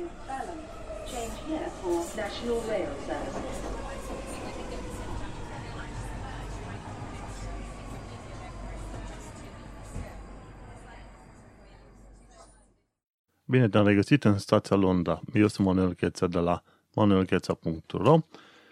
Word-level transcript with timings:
to 0.00 0.06
Balham. 0.28 0.60
Change 1.10 1.36
here 1.48 1.70
for 1.80 1.96
National 2.16 2.60
Rail 2.68 2.92
Service. 3.06 3.60
Bine 13.44 13.68
te-am 13.68 13.86
regăsit 13.86 14.24
în 14.24 14.38
stația 14.38 14.76
Londra. 14.76 15.20
Eu 15.34 15.46
sunt 15.46 15.66
Manuel 15.66 15.94
Cheța 15.94 16.26
de 16.26 16.38
la 16.38 16.62
manuelcheța.ro 16.94 18.18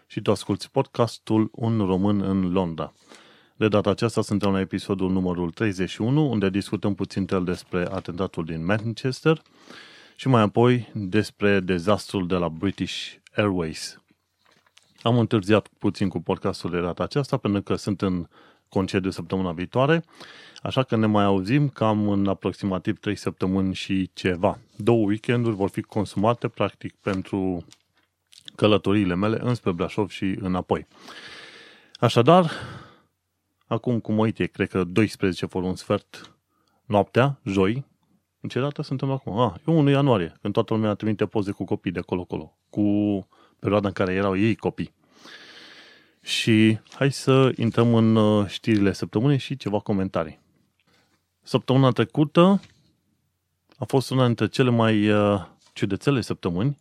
și 0.07 0.21
tu 0.21 0.31
asculti 0.31 0.69
podcastul 0.69 1.49
Un 1.53 1.79
român 1.79 2.21
în 2.21 2.53
Londra. 2.53 2.93
De 3.57 3.69
data 3.69 3.91
aceasta 3.91 4.23
suntem 4.23 4.53
la 4.53 4.61
episodul 4.61 5.11
numărul 5.11 5.51
31, 5.51 6.31
unde 6.31 6.51
discutăm 6.51 6.95
puțin 6.95 7.27
el 7.31 7.45
despre 7.45 7.89
atentatul 7.91 8.45
din 8.45 8.65
Manchester 8.65 9.43
și 10.21 10.29
mai 10.29 10.43
apoi 10.43 10.91
despre 10.95 11.61
dezastrul 11.61 12.27
de 12.27 12.35
la 12.35 12.49
British 12.49 13.15
Airways. 13.37 14.03
Am 15.03 15.19
întârziat 15.19 15.69
puțin 15.69 16.09
cu 16.09 16.21
podcastul 16.21 16.71
de 16.71 16.81
data 16.81 17.03
aceasta 17.03 17.37
pentru 17.37 17.63
că 17.63 17.75
sunt 17.75 18.03
în 18.03 18.29
concediu 18.69 19.11
săptămâna 19.11 19.53
viitoare, 19.53 20.05
așa 20.63 20.83
că 20.83 20.97
ne 20.97 21.07
mai 21.07 21.25
auzim 21.25 21.69
cam 21.69 22.09
în 22.09 22.27
aproximativ 22.27 22.99
3 22.99 23.17
săptămâni 23.17 23.75
și 23.75 24.11
ceva. 24.15 24.59
Două 24.77 25.07
weekenduri 25.07 25.55
vor 25.55 25.69
fi 25.69 25.83
consumate 25.83 26.49
practic 26.49 26.95
pentru 26.95 27.67
călătoriile 28.57 29.15
mele 29.15 29.39
înspre 29.41 29.73
Brașov 29.73 30.11
și 30.11 30.37
înapoi. 30.41 30.87
Așadar, 32.01 32.51
acum 33.67 34.01
cum 34.01 34.19
uite, 34.19 34.47
cred 34.47 34.69
că 34.69 34.85
12 34.85 35.47
fără 35.47 35.65
un 35.67 35.77
sfert 35.77 36.37
noaptea, 36.85 37.41
joi, 37.45 37.85
în 38.41 38.49
ce 38.49 38.61
dată 38.61 38.83
suntem 38.83 39.11
acum? 39.11 39.39
Ah, 39.39 39.55
e 39.67 39.71
1 39.71 39.91
ianuarie, 39.91 40.33
când 40.41 40.53
toată 40.55 40.75
lumea 40.75 40.95
trimite 40.95 41.27
poze 41.27 41.51
cu 41.51 41.65
copii 41.65 41.91
de 41.91 41.99
acolo-acolo, 41.99 42.59
cu 42.71 42.83
perioada 43.59 43.87
în 43.87 43.95
care 43.95 44.13
erau 44.15 44.37
ei 44.37 44.55
copii. 44.55 44.95
Și 46.21 46.79
hai 46.91 47.13
să 47.13 47.53
intrăm 47.57 47.95
în 47.95 48.17
uh, 48.17 48.47
știrile 48.47 48.93
săptămânii 48.93 49.39
și 49.39 49.57
ceva 49.57 49.79
comentarii. 49.79 50.41
Săptămâna 51.43 51.91
trecută 51.91 52.61
a 53.79 53.85
fost 53.85 54.11
una 54.11 54.27
dintre 54.27 54.49
cele 54.49 54.71
mai 54.71 55.11
uh, 55.11 55.45
ciudățele 55.73 56.21
săptămâni. 56.21 56.79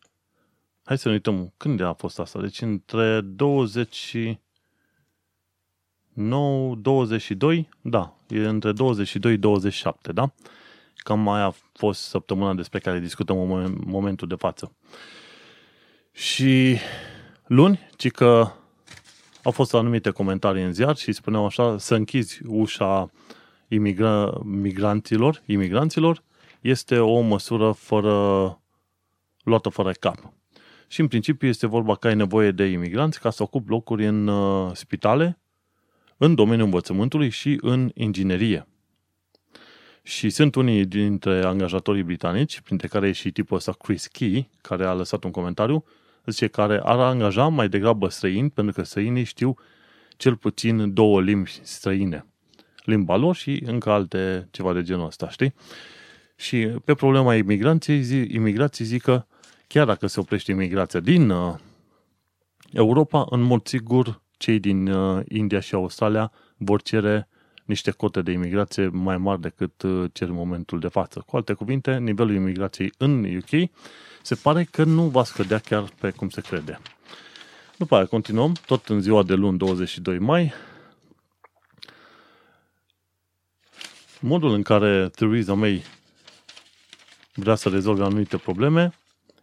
Hai 0.84 0.98
să 0.98 1.08
ne 1.08 1.14
uităm 1.14 1.54
când 1.58 1.82
a 1.82 1.94
fost 1.94 2.20
asta. 2.20 2.42
Deci 2.42 2.62
între 2.62 3.22
20 3.22 3.95
și 3.95 4.39
9, 6.14 6.76
22, 6.76 7.70
da, 7.82 8.16
e 8.28 8.48
între 8.48 8.72
22-27, 8.72 8.76
da? 10.14 10.32
Cam 10.98 11.20
mai 11.20 11.42
a 11.42 11.53
fost 11.73 12.02
săptămâna 12.02 12.53
despre 12.53 12.80
care 12.80 13.00
discutăm 13.00 13.52
în 13.52 13.78
momentul 13.86 14.28
de 14.28 14.36
față. 14.36 14.76
Și 16.12 16.78
luni, 17.45 17.89
ci 17.95 18.12
că 18.12 18.52
au 19.44 19.52
fost 19.52 19.73
anumite 19.73 20.09
comentarii 20.09 20.64
în 20.64 20.73
ziar 20.73 20.95
și 20.95 21.12
spuneau 21.12 21.45
așa, 21.45 21.78
să 21.78 21.95
închizi 21.95 22.42
ușa 22.45 23.12
imigra- 23.67 24.42
migranților, 24.44 25.42
imigranților, 25.45 26.23
este 26.62 27.00
o 27.00 27.20
măsură 27.20 27.72
fără, 27.72 28.11
luată 29.44 29.70
fără 29.70 29.92
cap. 29.92 30.34
Și 30.88 31.02
în 31.02 31.08
principiu 31.08 31.48
este 31.48 31.67
vorba 31.67 31.95
că 31.95 32.08
ai 32.08 32.16
nevoie 32.16 32.52
de 32.52 32.66
imigranți 32.66 33.20
ca 33.20 33.30
să 33.30 33.44
ocupi 33.44 33.70
locuri 33.70 34.06
în 34.06 34.28
uh, 34.28 34.72
spitale, 34.73 35.39
în 36.17 36.36
domeniul 36.36 36.66
învățământului 36.66 37.30
și 37.30 37.58
în 37.61 37.92
inginerie. 37.94 38.67
Și 40.08 40.30
sunt 40.30 40.56
unii 40.56 40.86
dintre 40.86 41.44
angajatorii 41.44 42.04
britanici, 42.04 42.62
printre 42.62 42.88
care 42.88 43.08
e 43.08 43.12
și 43.12 43.32
tipul 43.32 43.58
ăsta 43.58 43.72
Chris 43.72 44.08
Key, 44.08 44.50
care 44.62 44.86
a 44.86 44.94
lăsat 44.94 45.24
un 45.24 45.32
comentariu, 45.32 45.86
zice, 46.26 46.48
care 46.48 46.80
ar 46.84 47.00
angaja 47.00 47.48
mai 47.48 47.70
degrabă 47.70 48.10
străini, 48.10 48.50
pentru 48.50 48.74
că 48.74 48.84
străinii 48.84 49.24
știu 49.24 49.56
cel 50.18 50.36
puțin 50.36 50.94
două 50.94 51.22
limbi 51.22 51.60
străine. 51.62 52.26
Limba 52.84 53.16
lor 53.16 53.36
și 53.36 53.64
încă 53.66 53.90
alte 53.90 54.48
ceva 54.52 54.73
de 54.73 54.82
genul 54.82 55.06
ăsta, 55.06 55.30
știi? 55.30 55.54
Și 56.36 56.58
pe 56.86 56.94
problema 56.94 57.36
imigrației, 57.36 58.02
zi, 58.02 58.28
imigrației 58.30 58.88
zic 58.88 59.02
că 59.02 59.26
chiar 59.67 59.86
dacă 59.86 60.08
se 60.08 60.20
oprește 60.20 60.52
imigrația 60.52 61.00
din 61.00 61.30
uh, 61.30 61.56
Europa, 62.72 63.28
în 63.30 63.42
mod 63.42 63.67
sigur, 63.67 64.22
cei 64.38 64.60
din 64.60 64.88
uh, 64.88 65.23
India 65.28 65.60
și 65.60 65.76
Australia 65.76 66.32
vor 66.58 66.82
cere 66.82 67.28
niște 67.67 67.92
cote 67.92 68.22
de 68.22 68.32
imigrație 68.32 68.88
mai 68.88 69.17
mari 69.17 69.42
decât 69.42 69.82
uh, 69.82 70.10
cer 70.14 70.28
în 70.28 70.33
momentul 70.33 70.80
de 70.80 70.88
față. 70.88 71.23
Cu 71.26 71.36
alte 71.36 71.54
cuvinte, 71.54 71.98
nivelul 71.98 72.36
imigrației 72.36 72.94
în 72.98 73.36
UK 73.36 73.70
se 74.22 74.36
pare 74.36 74.64
că 74.64 74.83
nu 74.83 75.08
va 75.08 75.23
scădea 75.23 75.60
chiar 75.60 75.89
pe 76.00 76.10
cum 76.11 76.30
se 76.30 76.42
crede. 76.42 76.80
După 77.78 77.95
aia 77.95 78.05
continuăm, 78.05 78.55
tot 78.66 78.88
în 78.88 79.02
ziua 79.02 79.23
de 79.23 79.33
luni 79.33 79.58
22 79.58 80.20
mai, 80.20 80.54
modul 84.20 84.52
în 84.52 84.61
care 84.61 85.10
Theresa 85.10 85.54
May 85.54 85.84
vrea 87.34 87.55
să 87.55 87.70
rezolve 87.70 88.04
anumite 88.04 88.38
probleme, 88.38 88.94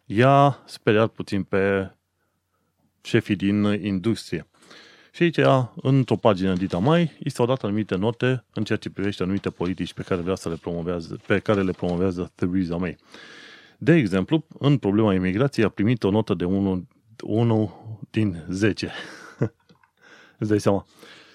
i-a 0.04 0.62
speriat 0.66 1.12
puțin 1.12 1.42
pe 1.42 1.94
șefii 3.02 3.36
din 3.36 3.64
industrie. 3.64 4.46
Și 5.14 5.22
aici, 5.22 5.38
într-o 5.74 6.16
pagină 6.16 6.54
dita 6.54 6.78
mai, 6.78 7.16
îi 7.24 7.30
s-au 7.30 7.46
dat 7.46 7.62
anumite 7.62 7.94
note 7.94 8.44
în 8.54 8.64
ceea 8.64 8.78
ce 8.78 8.90
privește 8.90 9.22
anumite 9.22 9.50
politici 9.50 9.92
pe 9.92 10.02
care 10.02 10.20
vrea 10.20 10.34
să 10.34 10.48
le 10.48 10.54
promovează, 10.54 11.20
pe 11.26 11.38
care 11.38 11.62
le 11.62 11.72
promovează 11.72 12.32
Theresa 12.34 12.76
May. 12.76 12.96
De 13.78 13.94
exemplu, 13.94 14.44
în 14.58 14.78
problema 14.78 15.14
imigrației 15.14 15.64
a 15.64 15.68
primit 15.68 16.04
o 16.04 16.10
notă 16.10 16.34
de 16.34 16.44
1, 16.44 16.86
1 17.22 18.00
din 18.10 18.44
10. 18.48 18.92
Îți 20.38 20.48
dai 20.48 20.60
seama. 20.60 20.86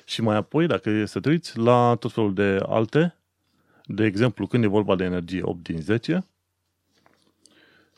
Și 0.06 0.22
mai 0.22 0.36
apoi, 0.36 0.68
dacă 0.68 0.90
e 0.90 1.06
să 1.06 1.20
te 1.20 1.30
uiți 1.30 1.58
la 1.58 1.96
tot 2.00 2.12
felul 2.12 2.34
de 2.34 2.60
alte, 2.68 3.16
de 3.86 4.06
exemplu, 4.06 4.48
când 4.48 4.64
e 4.64 4.68
vorba 4.68 4.96
de 4.96 5.04
energie, 5.04 5.42
8 5.44 5.64
din 5.64 5.82
10, 5.82 6.26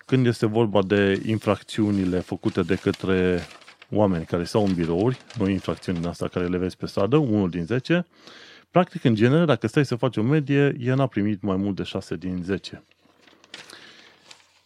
când 0.06 0.26
este 0.26 0.46
vorba 0.46 0.82
de 0.82 1.22
infracțiunile 1.26 2.20
făcute 2.20 2.62
de 2.62 2.76
către 2.76 3.40
oameni 3.92 4.26
care 4.26 4.44
stau 4.44 4.66
în 4.66 4.74
birouri, 4.74 5.18
nu 5.38 5.50
infracțiuni 5.50 6.00
din 6.00 6.08
asta 6.08 6.28
care 6.28 6.48
le 6.48 6.58
vezi 6.58 6.78
pe 6.78 6.86
stradă, 6.86 7.18
1 7.18 7.48
din 7.48 7.66
10, 7.66 8.06
practic, 8.72 9.04
în 9.04 9.16
genere, 9.16 9.46
dacă 9.46 9.68
stai 9.68 9.86
să 9.86 9.96
faci 9.96 10.18
o 10.18 10.22
medie, 10.22 10.76
ea 10.80 10.96
n-a 10.96 11.08
primit 11.08 11.42
mai 11.42 11.56
mult 11.56 11.76
de 11.76 11.84
6 11.84 12.16
din 12.16 12.42
10. 12.44 12.84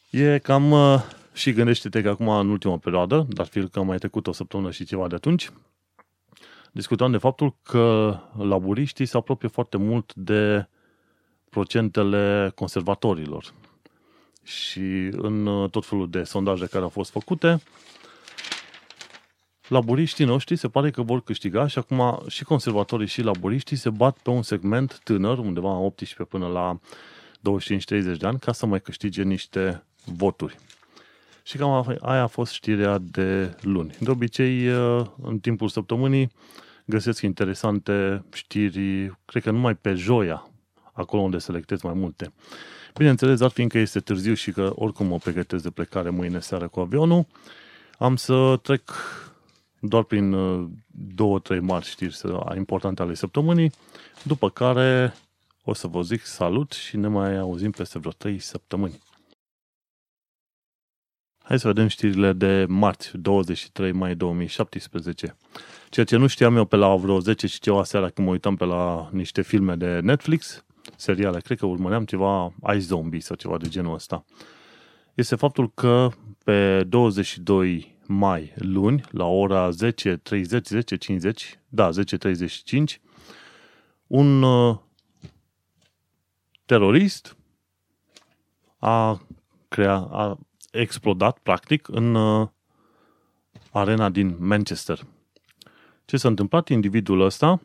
E 0.09 0.37
cam... 0.37 0.71
Uh, 0.71 1.01
și 1.35 1.53
gândește-te 1.53 2.01
că 2.01 2.09
acum, 2.09 2.29
în 2.29 2.49
ultima 2.49 2.77
perioadă, 2.77 3.25
dar 3.29 3.45
fiind 3.45 3.69
că 3.69 3.79
am 3.79 3.85
mai 3.85 3.97
trecut 3.97 4.27
o 4.27 4.31
săptămână 4.31 4.71
și 4.71 4.85
ceva 4.85 5.07
de 5.07 5.15
atunci, 5.15 5.51
discutam 6.71 7.11
de 7.11 7.17
faptul 7.17 7.55
că 7.63 8.17
laburiștii 8.37 9.05
se 9.05 9.17
apropie 9.17 9.47
foarte 9.47 9.77
mult 9.77 10.13
de 10.13 10.67
procentele 11.49 12.51
conservatorilor. 12.55 13.53
Și 14.43 15.09
în 15.11 15.45
uh, 15.45 15.69
tot 15.69 15.85
felul 15.85 16.09
de 16.09 16.23
sondaje 16.23 16.65
care 16.65 16.83
au 16.83 16.89
fost 16.89 17.11
făcute, 17.11 17.61
laburiștii 19.67 20.25
noștri 20.25 20.55
se 20.55 20.67
pare 20.67 20.91
că 20.91 21.01
vor 21.01 21.21
câștiga 21.21 21.67
și 21.67 21.77
acum 21.77 22.23
și 22.27 22.43
conservatorii 22.43 23.07
și 23.07 23.21
laburiștii 23.21 23.77
se 23.77 23.89
bat 23.89 24.17
pe 24.17 24.29
un 24.29 24.41
segment 24.41 24.99
tânăr, 25.03 25.37
undeva 25.37 25.77
18 25.77 26.23
până 26.23 26.47
la 26.47 26.79
25-30 27.37 28.17
de 28.17 28.27
ani, 28.27 28.39
ca 28.39 28.51
să 28.51 28.65
mai 28.65 28.81
câștige 28.81 29.23
niște 29.23 29.83
voturi. 30.05 30.55
Și 31.43 31.57
cam 31.57 31.97
aia 32.01 32.21
a 32.21 32.27
fost 32.27 32.53
știrea 32.53 32.97
de 32.97 33.55
luni. 33.61 33.95
De 33.99 34.09
obicei, 34.09 34.67
uh, 34.67 35.05
în 35.21 35.39
timpul 35.39 35.69
săptămânii, 35.69 36.31
găsesc 36.85 37.21
interesante 37.21 38.25
știri, 38.33 39.17
cred 39.25 39.43
că 39.43 39.51
numai 39.51 39.75
pe 39.75 39.93
joia, 39.93 40.49
acolo 40.93 41.21
unde 41.21 41.37
selectez 41.37 41.81
mai 41.81 41.93
multe. 41.93 42.33
Bineînțeles, 42.93 43.39
dar 43.39 43.49
fiindcă 43.49 43.77
este 43.77 43.99
târziu 43.99 44.33
și 44.33 44.51
că 44.51 44.71
oricum 44.75 45.07
mă 45.07 45.17
pregătesc 45.17 45.63
de 45.63 45.69
plecare 45.69 46.09
mâine 46.09 46.39
seară 46.39 46.67
cu 46.67 46.79
avionul, 46.79 47.25
am 47.97 48.15
să 48.15 48.59
trec 48.61 48.91
doar 49.87 50.03
prin 50.03 50.33
uh, 50.33 50.67
două, 50.87 51.39
trei 51.39 51.59
mari 51.59 51.85
știri 51.85 52.17
importante 52.55 53.01
ale 53.01 53.13
săptămânii, 53.13 53.71
după 54.23 54.49
care 54.49 55.13
o 55.63 55.73
să 55.73 55.87
vă 55.87 56.01
zic 56.01 56.25
salut 56.25 56.71
și 56.71 56.97
ne 56.97 57.07
mai 57.07 57.37
auzim 57.37 57.71
peste 57.71 57.99
vreo 57.99 58.11
trei 58.11 58.39
săptămâni. 58.39 58.99
Hai 61.43 61.59
să 61.59 61.67
vedem 61.67 61.87
știrile 61.87 62.33
de 62.33 62.65
marți, 62.69 63.17
23 63.17 63.91
mai 63.91 64.15
2017. 64.15 65.37
Ceea 65.89 66.05
ce 66.05 66.17
nu 66.17 66.27
știam 66.27 66.55
eu 66.55 66.65
pe 66.65 66.75
la 66.75 66.95
vreo 66.95 67.19
10 67.19 67.47
și 67.47 67.59
ceva 67.59 67.83
seara 67.83 68.09
când 68.09 68.27
mă 68.27 68.33
uitam 68.33 68.55
pe 68.55 68.65
la 68.65 69.09
niște 69.11 69.41
filme 69.41 69.75
de 69.75 69.99
Netflix, 69.99 70.65
seriale, 70.95 71.39
cred 71.39 71.57
că 71.57 71.65
urmăream 71.65 72.05
ceva 72.05 72.53
Ice 72.67 72.79
Zombie 72.79 73.19
sau 73.19 73.35
ceva 73.35 73.57
de 73.57 73.67
genul 73.67 73.93
ăsta, 73.93 74.25
este 75.13 75.35
faptul 75.35 75.71
că 75.73 76.09
pe 76.43 76.83
22 76.83 77.94
mai, 78.07 78.53
luni, 78.55 79.03
la 79.11 79.25
ora 79.25 79.69
10.30, 79.69 80.17
10.50, 80.19 81.59
da, 81.67 81.89
10.35, 81.89 82.99
un 84.07 84.41
uh, 84.41 84.77
terorist 86.65 87.37
a, 88.79 89.21
crea, 89.67 89.95
a 89.95 90.37
explodat, 90.71 91.37
practic, 91.37 91.87
în 91.87 92.15
uh, 92.15 92.47
arena 93.71 94.09
din 94.09 94.35
Manchester. 94.39 94.99
Ce 96.05 96.17
s-a 96.17 96.27
întâmplat? 96.27 96.69
Individul 96.69 97.21
ăsta 97.21 97.61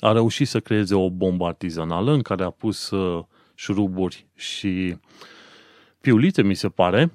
a 0.00 0.12
reușit 0.12 0.48
să 0.48 0.60
creeze 0.60 0.94
o 0.94 1.10
bombă 1.10 1.46
artizanală 1.46 2.12
în 2.12 2.22
care 2.22 2.44
a 2.44 2.50
pus 2.50 2.90
uh, 2.90 3.24
șuruburi 3.54 4.26
și 4.34 4.96
piulițe, 6.00 6.42
mi 6.42 6.54
se 6.54 6.68
pare, 6.68 7.10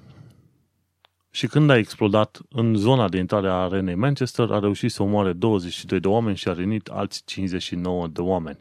și 1.34 1.46
când 1.46 1.70
a 1.70 1.76
explodat 1.76 2.40
în 2.50 2.74
zona 2.74 3.08
de 3.08 3.18
intrare 3.18 3.48
a 3.48 3.52
arenei 3.52 3.94
Manchester, 3.94 4.50
a 4.50 4.58
reușit 4.58 4.90
să 4.90 5.02
omoare 5.02 5.32
22 5.32 6.00
de 6.00 6.08
oameni 6.08 6.36
și 6.36 6.48
a 6.48 6.52
rănit 6.52 6.88
alți 6.88 7.22
59 7.24 8.06
de 8.06 8.20
oameni. 8.20 8.58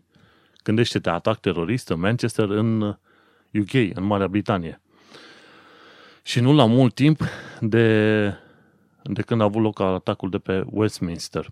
Gândește-te, 0.64 1.10
atac 1.10 1.40
terorist 1.40 1.90
în 1.90 2.00
Manchester, 2.00 2.50
în 2.50 2.82
UK, 3.54 3.74
în 3.74 4.04
Marea 4.04 4.28
Britanie. 4.28 4.82
Și 6.24 6.40
nu 6.40 6.54
la 6.54 6.66
mult 6.66 6.94
timp 6.94 7.22
de, 7.60 8.26
de 9.04 9.22
când 9.22 9.42
a 9.42 9.44
avut 9.44 9.62
loc 9.62 9.80
atacul 9.80 10.30
de 10.30 10.38
pe 10.38 10.64
Westminster. 10.70 11.48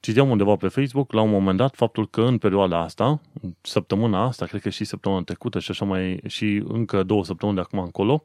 Citeam 0.00 0.30
undeva 0.30 0.56
pe 0.56 0.68
Facebook, 0.68 1.12
la 1.12 1.20
un 1.20 1.30
moment 1.30 1.58
dat, 1.58 1.74
faptul 1.74 2.08
că 2.08 2.20
în 2.22 2.38
perioada 2.38 2.82
asta, 2.82 3.20
săptămâna 3.60 4.24
asta, 4.26 4.46
cred 4.46 4.60
că 4.60 4.68
și 4.68 4.84
săptămâna 4.84 5.22
trecută 5.22 5.58
și 5.58 5.70
așa 5.70 5.84
mai, 5.84 6.20
și 6.26 6.62
încă 6.68 7.02
două 7.02 7.24
săptămâni 7.24 7.56
de 7.56 7.62
acum 7.62 7.78
încolo, 7.78 8.24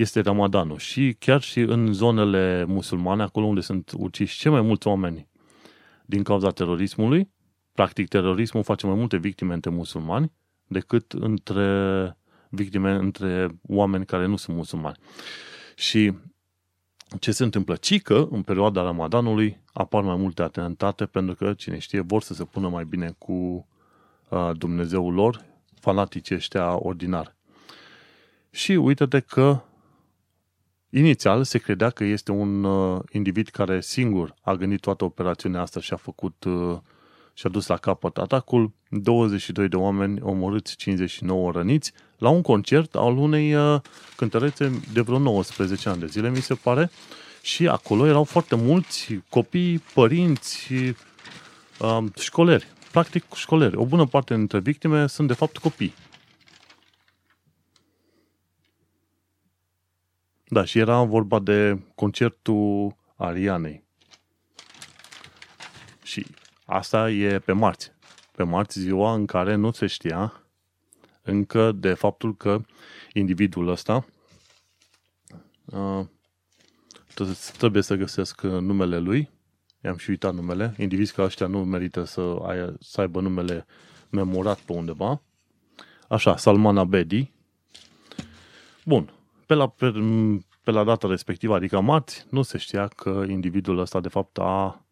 este 0.00 0.20
Ramadanul. 0.20 0.78
Și 0.78 1.16
chiar 1.18 1.42
și 1.42 1.60
în 1.60 1.92
zonele 1.92 2.64
musulmane, 2.64 3.22
acolo 3.22 3.46
unde 3.46 3.60
sunt 3.60 3.92
uciși 3.96 4.38
cei 4.38 4.50
mai 4.50 4.60
mulți 4.60 4.86
oameni 4.86 5.28
din 6.06 6.22
cauza 6.22 6.50
terorismului, 6.50 7.30
practic 7.72 8.08
terorismul 8.08 8.62
face 8.62 8.86
mai 8.86 8.94
multe 8.94 9.16
victime 9.16 9.54
între 9.54 9.70
musulmani 9.70 10.32
decât 10.66 11.12
între 11.12 12.16
victime 12.48 12.90
între 12.90 13.48
oameni 13.68 14.04
care 14.04 14.26
nu 14.26 14.36
sunt 14.36 14.56
musulmani. 14.56 14.96
Și 15.74 16.12
ce 17.18 17.32
se 17.32 17.44
întâmplă? 17.44 17.76
Ci 17.76 18.02
că 18.02 18.28
în 18.30 18.42
perioada 18.42 18.82
Ramadanului 18.82 19.60
apar 19.72 20.02
mai 20.02 20.16
multe 20.16 20.42
atentate 20.42 21.06
pentru 21.06 21.34
că, 21.34 21.52
cine 21.52 21.78
știe, 21.78 22.00
vor 22.00 22.22
să 22.22 22.34
se 22.34 22.44
pună 22.44 22.68
mai 22.68 22.84
bine 22.84 23.14
cu 23.18 23.66
uh, 24.28 24.50
Dumnezeul 24.52 25.14
lor, 25.14 25.44
fanatici 25.80 26.30
ăștia 26.30 26.84
ordinari. 26.84 27.36
Și 28.50 28.72
uite-te 28.72 29.20
că 29.20 29.62
inițial 30.90 31.44
se 31.44 31.58
credea 31.58 31.90
că 31.90 32.04
este 32.04 32.32
un 32.32 32.64
uh, 32.64 33.00
individ 33.12 33.48
care 33.48 33.80
singur 33.80 34.34
a 34.40 34.54
gândit 34.54 34.80
toată 34.80 35.04
operațiunea 35.04 35.60
asta 35.60 35.80
și 35.80 35.92
a 35.92 35.96
făcut 35.96 36.44
uh, 36.44 36.78
și 37.34 37.46
a 37.46 37.48
dus 37.48 37.66
la 37.66 37.76
capăt 37.76 38.16
atacul, 38.16 38.72
22 38.88 39.68
de 39.68 39.76
oameni 39.76 40.20
omorâți, 40.22 40.76
59 40.76 41.50
răniți, 41.50 41.92
la 42.18 42.28
un 42.28 42.42
concert 42.42 42.94
al 42.94 43.16
unei 43.16 43.54
uh, 43.54 43.80
cântărețe 44.16 44.80
de 44.92 45.00
vreo 45.00 45.18
19 45.18 45.88
ani 45.88 46.00
de 46.00 46.06
zile, 46.06 46.30
mi 46.30 46.42
se 46.42 46.54
pare, 46.54 46.90
și 47.42 47.68
acolo 47.68 48.06
erau 48.06 48.24
foarte 48.24 48.54
mulți 48.56 49.18
copii, 49.28 49.82
părinți, 49.94 50.72
uh, 50.72 51.98
școleri, 52.18 52.66
practic 52.90 53.24
școleri. 53.34 53.76
O 53.76 53.84
bună 53.84 54.06
parte 54.06 54.34
dintre 54.34 54.58
victime 54.58 55.06
sunt 55.06 55.28
de 55.28 55.34
fapt 55.34 55.56
copii. 55.56 55.94
Da, 60.52 60.64
și 60.64 60.78
era 60.78 61.02
vorba 61.02 61.38
de 61.38 61.82
concertul 61.94 62.96
Arianei. 63.16 63.84
Și 66.02 66.26
asta 66.64 67.10
e 67.10 67.38
pe 67.38 67.52
marți. 67.52 67.92
Pe 68.36 68.42
marți 68.42 68.80
ziua 68.80 69.14
în 69.14 69.26
care 69.26 69.54
nu 69.54 69.70
se 69.70 69.86
știa 69.86 70.42
încă 71.22 71.72
de 71.72 71.94
faptul 71.94 72.36
că 72.36 72.60
individul 73.12 73.68
ăsta 73.68 74.06
uh, 75.64 76.06
trebuie 77.58 77.82
să 77.82 77.94
găsesc 77.94 78.42
numele 78.42 78.98
lui, 78.98 79.30
i-am 79.84 79.96
și 79.96 80.10
uitat 80.10 80.34
numele, 80.34 80.74
indivizi 80.78 81.14
ca 81.14 81.22
ăștia 81.22 81.46
nu 81.46 81.64
merită 81.64 82.04
să, 82.04 82.38
aia, 82.42 82.74
să 82.80 83.00
aibă 83.00 83.20
numele 83.20 83.66
memorat 84.08 84.58
pe 84.58 84.72
undeva. 84.72 85.22
Așa, 86.08 86.36
Salman 86.36 86.78
Abedi. 86.78 87.32
Bun, 88.84 89.12
pe 89.50 89.56
la, 89.56 89.68
pe, 89.68 89.92
pe 90.62 90.70
la 90.70 90.84
data 90.84 91.08
respectivă, 91.08 91.54
adică 91.54 91.80
marți, 91.80 92.26
nu 92.28 92.42
se 92.42 92.58
știa 92.58 92.86
că 92.86 93.24
individul 93.28 93.78
ăsta 93.78 94.00
de 94.00 94.08
fapt 94.08 94.38
a 94.38 94.84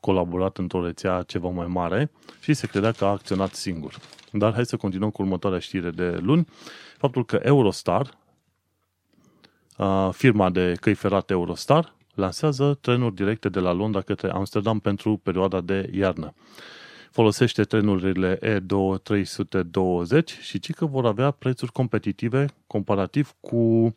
colaborat 0.00 0.58
într-o 0.58 0.84
rețea 0.84 1.22
ceva 1.22 1.48
mai 1.48 1.66
mare 1.66 2.10
și 2.40 2.54
se 2.54 2.66
credea 2.66 2.92
că 2.92 3.04
a 3.04 3.08
acționat 3.08 3.54
singur. 3.54 3.98
Dar 4.32 4.52
hai 4.52 4.66
să 4.66 4.76
continuăm 4.76 5.10
cu 5.10 5.22
următoarea 5.22 5.58
știre 5.58 5.90
de 5.90 6.18
luni. 6.22 6.46
Faptul 6.98 7.24
că 7.24 7.40
Eurostar, 7.42 8.18
firma 10.10 10.50
de 10.50 10.74
căi 10.80 10.94
ferate 10.94 11.32
Eurostar, 11.32 11.94
lansează 12.14 12.78
trenuri 12.80 13.14
directe 13.14 13.48
de 13.48 13.60
la 13.60 13.72
Londra 13.72 14.00
către 14.00 14.30
Amsterdam 14.30 14.78
pentru 14.78 15.16
perioada 15.16 15.60
de 15.60 15.90
iarnă. 15.94 16.34
Folosește 17.14 17.64
trenurile 17.64 18.38
E2320 18.42 20.40
și 20.40 20.58
ci 20.58 20.72
că 20.72 20.86
vor 20.86 21.06
avea 21.06 21.30
prețuri 21.30 21.72
competitive 21.72 22.46
comparativ 22.66 23.34
cu 23.40 23.96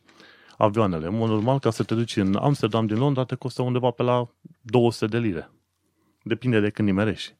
avioanele. 0.56 1.06
În 1.06 1.16
mod 1.16 1.28
normal, 1.28 1.58
ca 1.58 1.70
să 1.70 1.82
te 1.82 1.94
duci 1.94 2.16
în 2.16 2.34
Amsterdam 2.34 2.86
din 2.86 2.96
Londra, 2.96 3.24
te 3.24 3.34
costă 3.34 3.62
undeva 3.62 3.90
pe 3.90 4.02
la 4.02 4.28
200 4.60 5.06
de 5.06 5.18
lire. 5.18 5.50
Depinde 6.22 6.60
de 6.60 6.70
când 6.70 6.88
nimerești. 6.88 7.34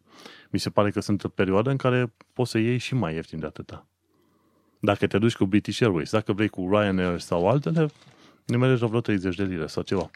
Mi 0.50 0.60
se 0.60 0.70
pare 0.70 0.90
că 0.90 1.00
sunt 1.00 1.26
perioade 1.26 1.70
în 1.70 1.76
care 1.76 2.12
poți 2.32 2.50
să 2.50 2.58
iei 2.58 2.78
și 2.78 2.94
mai 2.94 3.14
ieftin 3.14 3.38
de 3.38 3.46
atâta. 3.46 3.86
Dacă 4.80 5.06
te 5.06 5.18
duci 5.18 5.36
cu 5.36 5.44
British 5.44 5.82
Airways, 5.82 6.10
dacă 6.10 6.32
vrei 6.32 6.48
cu 6.48 6.68
Ryanair 6.70 7.20
sau 7.20 7.48
altele, 7.48 7.90
nimerești 8.44 8.86
vreo 8.86 9.00
30 9.00 9.36
de 9.36 9.42
lire 9.42 9.66
sau 9.66 9.82
ceva. 9.82 10.10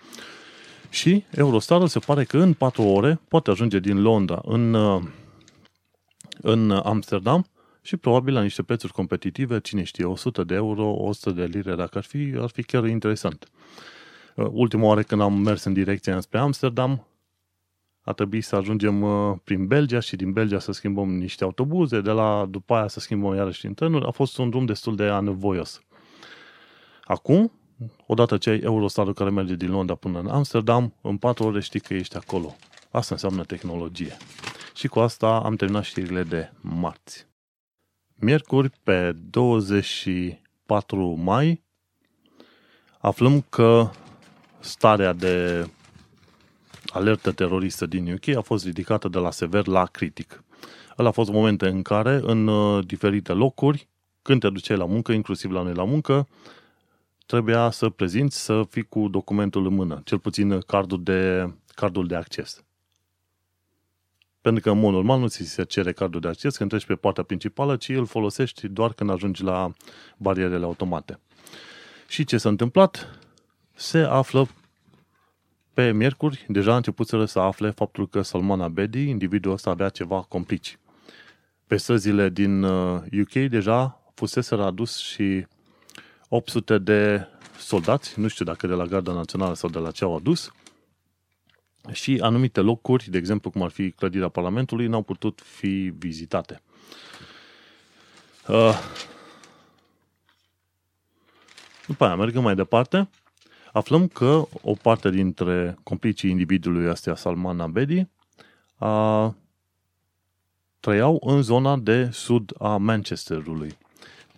Și 0.91 1.25
Eurostar 1.31 1.87
se 1.87 1.99
pare 1.99 2.25
că 2.25 2.39
în 2.39 2.53
4 2.53 2.83
ore 2.83 3.21
poate 3.29 3.51
ajunge 3.51 3.79
din 3.79 4.03
Londra 4.03 4.41
în, 4.45 4.77
în 6.41 6.71
Amsterdam 6.71 7.47
și 7.83 7.97
probabil 7.97 8.35
la 8.35 8.43
niște 8.43 8.63
prețuri 8.63 8.93
competitive, 8.93 9.61
cine 9.61 9.83
știe, 9.83 10.05
100 10.05 10.45
de 10.45 10.55
euro, 10.55 10.89
100 10.89 11.31
de 11.31 11.45
lire, 11.45 11.75
dacă 11.75 11.99
ar 11.99 12.05
fi, 12.05 12.35
ar 12.39 12.49
fi 12.49 12.63
chiar 12.63 12.87
interesant. 12.87 13.49
Ultima 14.35 14.87
oară 14.87 15.03
când 15.03 15.21
am 15.21 15.39
mers 15.39 15.65
în 15.65 15.73
direcția 15.73 16.21
spre 16.21 16.39
Amsterdam, 16.39 17.07
a 18.05 18.13
trebuit 18.13 18.45
să 18.45 18.57
ajungem 18.57 19.03
uh, 19.03 19.37
prin 19.45 19.67
Belgia 19.67 20.01
și 20.01 20.17
din 20.17 20.33
Belgia 20.33 20.59
să 20.59 20.73
schimbăm 20.73 21.17
niște 21.17 21.45
autobuze, 21.45 22.01
de 22.01 22.11
la 22.11 22.47
după 22.51 22.75
aia 22.75 22.89
să 22.89 23.01
schimbăm 23.01 23.35
iarăși 23.35 23.67
în 23.67 23.75
trenuri. 23.75 24.07
A 24.07 24.11
fost 24.11 24.39
un 24.39 24.51
drum 24.51 24.65
destul 24.65 24.97
de 24.97 25.05
anevoios. 25.05 25.83
Acum, 27.05 27.53
odată 28.07 28.37
ce 28.37 28.51
ai 28.51 28.59
Eurostarul 28.59 29.15
care 29.15 29.31
merge 29.31 29.55
din 29.55 29.71
Londra 29.71 29.95
până 29.95 30.19
în 30.19 30.29
Amsterdam, 30.29 30.95
în 31.01 31.17
4 31.17 31.45
ore 31.45 31.61
știi 31.61 31.81
că 31.81 31.95
ești 31.95 32.17
acolo. 32.17 32.57
Asta 32.91 33.15
înseamnă 33.15 33.45
tehnologie. 33.45 34.17
Și 34.75 34.89
cu 34.89 35.01
asta 35.01 35.41
am 35.45 35.57
terminat 35.57 35.85
știrile 35.85 36.23
de 36.23 36.53
marți. 36.61 37.27
Miercuri, 38.15 38.71
pe 38.83 39.13
24 39.31 41.07
mai, 41.07 41.63
aflăm 42.99 43.41
că 43.49 43.91
starea 44.61 45.13
de 45.13 45.67
alertă 46.93 47.33
teroristă 47.33 47.87
din 47.87 48.13
UK 48.13 48.37
a 48.37 48.41
fost 48.41 48.65
ridicată 48.65 49.09
de 49.09 49.19
la 49.19 49.31
sever 49.31 49.67
la 49.67 49.87
critic. 49.87 50.45
Ăla 50.99 51.09
a 51.09 51.13
fost 51.13 51.31
momente 51.31 51.69
în 51.69 51.83
care, 51.83 52.21
în 52.23 52.47
uh, 52.47 52.87
diferite 52.87 53.33
locuri, 53.33 53.89
când 54.23 54.41
te 54.41 54.51
duceai 54.51 54.77
la 54.77 54.85
muncă, 54.85 55.13
inclusiv 55.13 55.51
la 55.51 55.63
noi 55.63 55.75
la 55.75 55.85
muncă, 55.85 56.29
trebuia 57.27 57.71
să 57.71 57.89
prezinți, 57.89 58.45
să 58.45 58.63
fii 58.71 58.83
cu 58.83 59.09
documentul 59.09 59.67
în 59.67 59.75
mână, 59.75 60.01
cel 60.05 60.19
puțin 60.19 60.61
cardul 60.61 61.03
de, 61.03 61.53
cardul 61.75 62.07
de 62.07 62.15
acces. 62.15 62.65
Pentru 64.43 64.63
că, 64.63 64.71
în 64.71 64.79
mod 64.79 64.93
normal, 64.93 65.21
nu 65.21 65.29
ți 65.29 65.43
se 65.43 65.65
cere 65.65 65.93
cardul 65.93 66.21
de 66.21 66.29
acces 66.29 66.57
când 66.57 66.71
treci 66.71 66.87
pe 66.87 66.95
partea 66.95 67.23
principală, 67.23 67.77
ci 67.77 67.89
îl 67.89 68.07
folosești 68.07 68.69
doar 68.69 68.93
când 68.93 69.11
ajungi 69.11 69.43
la 69.43 69.73
barierele 70.17 70.65
automate. 70.65 71.21
Și 72.09 72.25
ce 72.25 72.37
s-a 72.37 72.49
întâmplat? 72.49 73.19
Se 73.75 73.99
află 73.99 74.49
pe 75.75 75.93
miercuri, 75.93 76.45
deja 76.49 76.73
a 76.73 76.77
început 76.77 77.09
să 77.09 77.39
afle 77.39 77.71
faptul 77.71 78.09
că 78.09 78.23
Salman 78.23 78.61
Abedi, 78.61 79.09
individul 79.09 79.53
ăsta, 79.53 79.71
avea 79.71 79.89
ceva 79.89 80.23
complici. 80.29 80.79
Pe 81.67 81.77
străzile 81.77 82.29
din 82.29 82.63
UK 82.63 83.35
uh, 83.35 83.49
deja 83.49 84.03
fusese 84.15 84.55
adus 84.55 84.99
și 84.99 85.47
800 86.29 86.79
de 86.79 87.27
soldați, 87.59 88.21
nu 88.21 88.29
știu 88.29 88.45
dacă 88.45 88.67
de 88.67 88.73
la 88.73 88.85
Garda 88.85 89.13
Națională 89.13 89.55
sau 89.55 89.71
de 89.71 89.79
la 89.79 89.91
ce 89.91 90.05
au 90.05 90.17
adus, 90.17 90.53
și 91.91 92.19
anumite 92.23 92.61
locuri, 92.61 93.11
de 93.11 93.19
exemplu 93.19 93.51
cum 93.51 93.63
ar 93.63 93.71
fi 93.71 93.91
clădirea 93.91 94.29
Parlamentului, 94.29 94.87
n-au 94.87 95.03
putut 95.03 95.41
fi 95.45 95.93
vizitate. 95.99 96.63
Uh, 98.49 98.79
după 101.87 102.05
aia, 102.05 102.17
mergem 102.17 102.43
mai 102.43 102.55
departe, 102.55 103.09
aflăm 103.73 104.09
că 104.09 104.49
o 104.63 104.73
parte 104.83 105.11
dintre 105.11 105.79
complicii 105.83 106.31
individului 106.31 106.89
ăsta, 106.89 107.17
Salman 107.17 107.61
Abedi, 107.61 108.07
a, 108.77 109.35
trăiau 110.81 111.23
în 111.25 111.43
zona 111.43 111.77
de 111.77 112.11
sud 112.11 112.53
a 112.59 112.77
Manchesterului. 112.77 113.77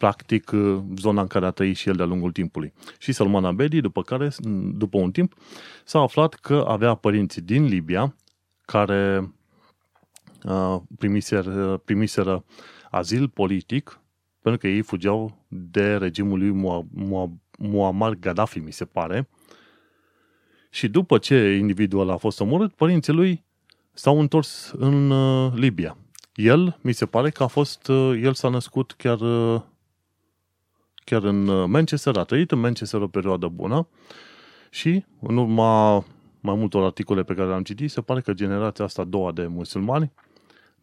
Practic 0.05 0.51
zona 0.97 1.21
în 1.21 1.27
care 1.27 1.47
a 1.47 1.51
trăit 1.51 1.77
și 1.77 1.89
el 1.89 1.95
de-a 1.95 2.07
lungul 2.07 2.33
timpului. 2.33 2.73
Și 2.99 3.13
Salman 3.13 3.45
Abedi, 3.45 3.81
după 3.81 4.03
care, 4.03 4.29
după 4.75 4.99
un 4.99 5.11
timp, 5.11 5.35
s-a 5.85 6.01
aflat 6.01 6.35
că 6.35 6.65
avea 6.69 6.95
părinți 6.95 7.41
din 7.41 7.65
Libia 7.65 8.17
care 8.65 9.33
uh, 10.43 10.77
primiseră, 10.99 11.77
primiseră 11.85 12.45
azil 12.91 13.29
politic 13.29 14.01
pentru 14.43 14.61
că 14.61 14.69
ei 14.69 14.83
fugeau 14.83 15.47
de 15.49 15.97
regimul 15.97 16.39
lui 16.39 16.81
Muammar 17.59 18.15
Gaddafi, 18.15 18.59
mi 18.59 18.73
se 18.73 18.85
pare. 18.85 19.29
Și 20.71 20.89
după 20.89 21.19
ce 21.19 21.37
individul 21.37 22.11
a 22.11 22.17
fost 22.17 22.41
omorât, 22.41 22.73
părinții 22.73 23.13
lui 23.13 23.45
s-au 23.93 24.21
întors 24.21 24.73
în 24.77 25.11
uh, 25.11 25.53
Libia. 25.55 25.97
El, 26.35 26.79
mi 26.81 26.93
se 26.93 27.07
pare 27.07 27.31
că 27.31 27.43
a 27.43 27.47
fost, 27.47 27.89
uh, 27.89 28.21
el 28.23 28.35
s-a 28.35 28.49
născut 28.49 28.93
chiar, 28.93 29.21
uh, 29.21 29.63
chiar 31.05 31.23
în 31.25 31.71
Manchester, 31.71 32.17
a 32.17 32.25
trăit 32.25 32.51
în 32.51 32.61
Manchester 32.61 33.01
o 33.01 33.09
perioadă 33.09 33.47
bună 33.47 33.89
și 34.71 35.05
în 35.21 35.37
urma 35.37 36.05
mai 36.41 36.55
multor 36.55 36.85
articole 36.85 37.23
pe 37.23 37.35
care 37.35 37.49
le-am 37.49 37.63
citit, 37.63 37.91
se 37.91 38.01
pare 38.01 38.21
că 38.21 38.33
generația 38.33 38.85
asta 38.85 39.03
a 39.03 39.05
doua 39.05 39.33
de 39.33 39.47
musulmani 39.47 40.13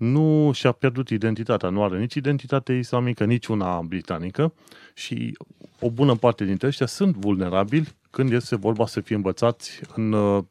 nu 0.01 0.51
și-a 0.54 0.72
pierdut 0.72 1.10
identitatea, 1.10 1.70
nu 1.70 1.84
are 1.84 2.00
nici 2.00 2.13
identitate 2.13 2.74
islamică, 2.74 3.25
nici 3.25 3.48
una 3.48 3.82
britanică 3.82 4.54
și 4.94 5.38
o 5.80 5.90
bună 5.90 6.16
parte 6.16 6.46
dintre 6.46 6.68
ăștia 6.68 6.86
sunt 6.86 7.16
vulnerabili 7.16 7.88
când 8.10 8.32
este 8.32 8.56
vorba 8.56 8.86
să 8.86 9.01
fie 9.01 9.16
învățați 9.16 9.82
în 9.96 10.12
uh, 10.12 10.44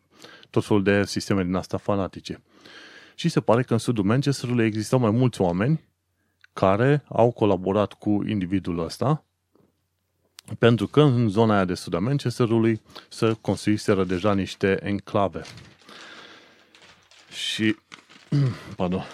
tot 0.50 0.65
felul 0.65 0.83
de 0.83 1.05
sisteme 1.05 1.45
din 1.45 1.55
asta 1.55 1.77
fanatice. 1.77 2.43
Și 3.15 3.29
se 3.29 3.41
pare 3.41 3.62
că 3.62 3.73
în 3.73 3.79
sudul 3.79 4.05
Manchesterului 4.05 4.65
existau 4.65 4.99
mai 4.99 5.11
mulți 5.11 5.41
oameni 5.41 5.81
care 6.53 7.05
au 7.09 7.31
colaborat 7.31 7.93
cu 7.93 8.23
individul 8.27 8.79
ăsta 8.79 9.25
pentru 10.59 10.87
că 10.87 11.01
în 11.01 11.29
zona 11.29 11.55
aia 11.55 11.65
de 11.65 11.75
sud 11.75 11.95
a 11.95 11.99
Manchesterului 11.99 12.81
se 13.09 13.37
construiseră 13.41 14.05
deja 14.05 14.35
niște 14.35 14.79
enclave. 14.83 15.43
Și, 17.33 17.77
pardon, 18.77 19.05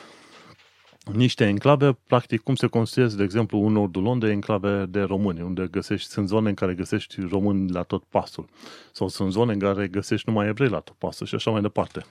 niște 1.13 1.45
enclave, 1.47 1.99
practic 2.07 2.43
cum 2.43 2.55
se 2.55 2.67
construiesc, 2.67 3.17
de 3.17 3.23
exemplu, 3.23 3.67
în 3.67 3.73
nordul 3.73 4.03
Londrei, 4.03 4.33
enclave 4.33 4.85
de 4.89 5.01
români, 5.01 5.41
unde 5.41 5.69
găsești, 5.71 6.11
sunt 6.11 6.29
zone 6.29 6.49
în 6.49 6.55
care 6.55 6.75
găsești 6.75 7.21
români 7.21 7.71
la 7.71 7.83
tot 7.83 8.03
pasul. 8.05 8.49
Sau 8.93 9.09
sunt 9.09 9.33
zone 9.33 9.53
în 9.53 9.59
care 9.59 9.89
găsești 9.89 10.29
numai 10.29 10.47
evrei 10.47 10.69
la 10.69 10.81
tot 10.81 10.95
pasul 10.99 11.27
și 11.27 11.35
așa 11.35 11.51
mai 11.51 11.61
departe. 11.61 12.05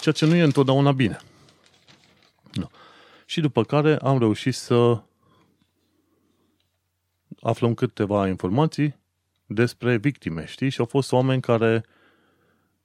Ceea 0.00 0.14
ce 0.14 0.26
nu 0.26 0.34
e 0.34 0.42
întotdeauna 0.42 0.92
bine. 0.92 1.18
No. 2.52 2.66
Și 3.26 3.40
după 3.40 3.64
care 3.64 3.96
am 3.96 4.18
reușit 4.18 4.54
să 4.54 5.02
aflăm 7.40 7.74
câteva 7.74 8.28
informații 8.28 8.96
despre 9.46 9.96
victime, 9.96 10.46
știi? 10.46 10.68
Și 10.68 10.80
au 10.80 10.86
fost 10.86 11.12
oameni 11.12 11.40
care 11.40 11.84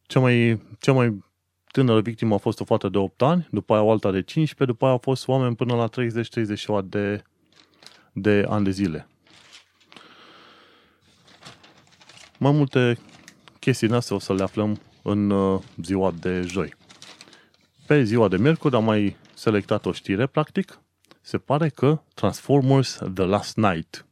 cea 0.01 0.19
mai, 0.19 0.61
cea 0.79 0.93
mai 0.93 1.23
tânără 1.71 2.01
victimă 2.01 2.33
a 2.33 2.37
fost 2.37 2.59
o 2.59 2.63
fată 2.63 2.89
de 2.89 2.97
8 2.97 3.21
ani, 3.21 3.47
după 3.51 3.73
aia 3.73 3.81
o 3.81 3.91
alta 3.91 4.11
de 4.11 4.21
15, 4.21 4.65
după 4.65 4.83
aia 4.83 4.93
au 4.93 4.99
fost 4.99 5.27
oameni 5.27 5.55
până 5.55 5.75
la 5.75 5.89
30-30 6.83 6.85
de, 6.85 7.23
de 8.13 8.45
ani 8.49 8.63
de 8.63 8.71
zile. 8.71 9.07
Mai 12.37 12.51
multe 12.51 12.97
chestii 13.59 13.87
din 13.87 13.95
astea 13.95 14.15
o 14.15 14.19
să 14.19 14.33
le 14.33 14.43
aflăm 14.43 14.81
în 15.01 15.29
uh, 15.29 15.61
ziua 15.81 16.11
de 16.19 16.41
joi. 16.41 16.73
Pe 17.87 18.03
ziua 18.03 18.27
de 18.27 18.37
miercuri 18.37 18.75
am 18.75 18.83
mai 18.83 19.15
selectat 19.33 19.85
o 19.85 19.91
știre, 19.91 20.25
practic. 20.25 20.79
Se 21.21 21.37
pare 21.37 21.69
că 21.69 22.01
Transformers 22.13 22.99
The 23.13 23.23
Last 23.23 23.57
Night 23.57 24.05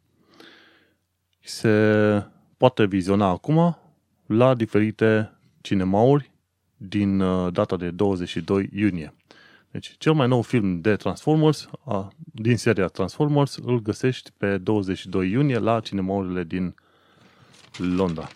se 1.41 2.25
poate 2.57 2.85
viziona 2.85 3.27
acum 3.27 3.77
la 4.25 4.53
diferite 4.53 5.31
cinemauri 5.61 6.31
din 6.77 7.19
uh, 7.19 7.53
data 7.53 7.77
de 7.77 7.91
22 7.91 8.69
iunie. 8.73 9.13
Deci, 9.71 9.95
cel 9.97 10.13
mai 10.13 10.27
nou 10.27 10.41
film 10.41 10.81
de 10.81 10.95
Transformers, 10.95 11.69
a, 11.85 12.07
din 12.15 12.57
seria 12.57 12.87
Transformers, 12.87 13.55
îl 13.55 13.81
găsești 13.81 14.31
pe 14.37 14.57
22 14.57 15.29
iunie 15.29 15.57
la 15.57 15.79
cinemaurile 15.79 16.43
din 16.43 16.75
Londra. 17.77 18.27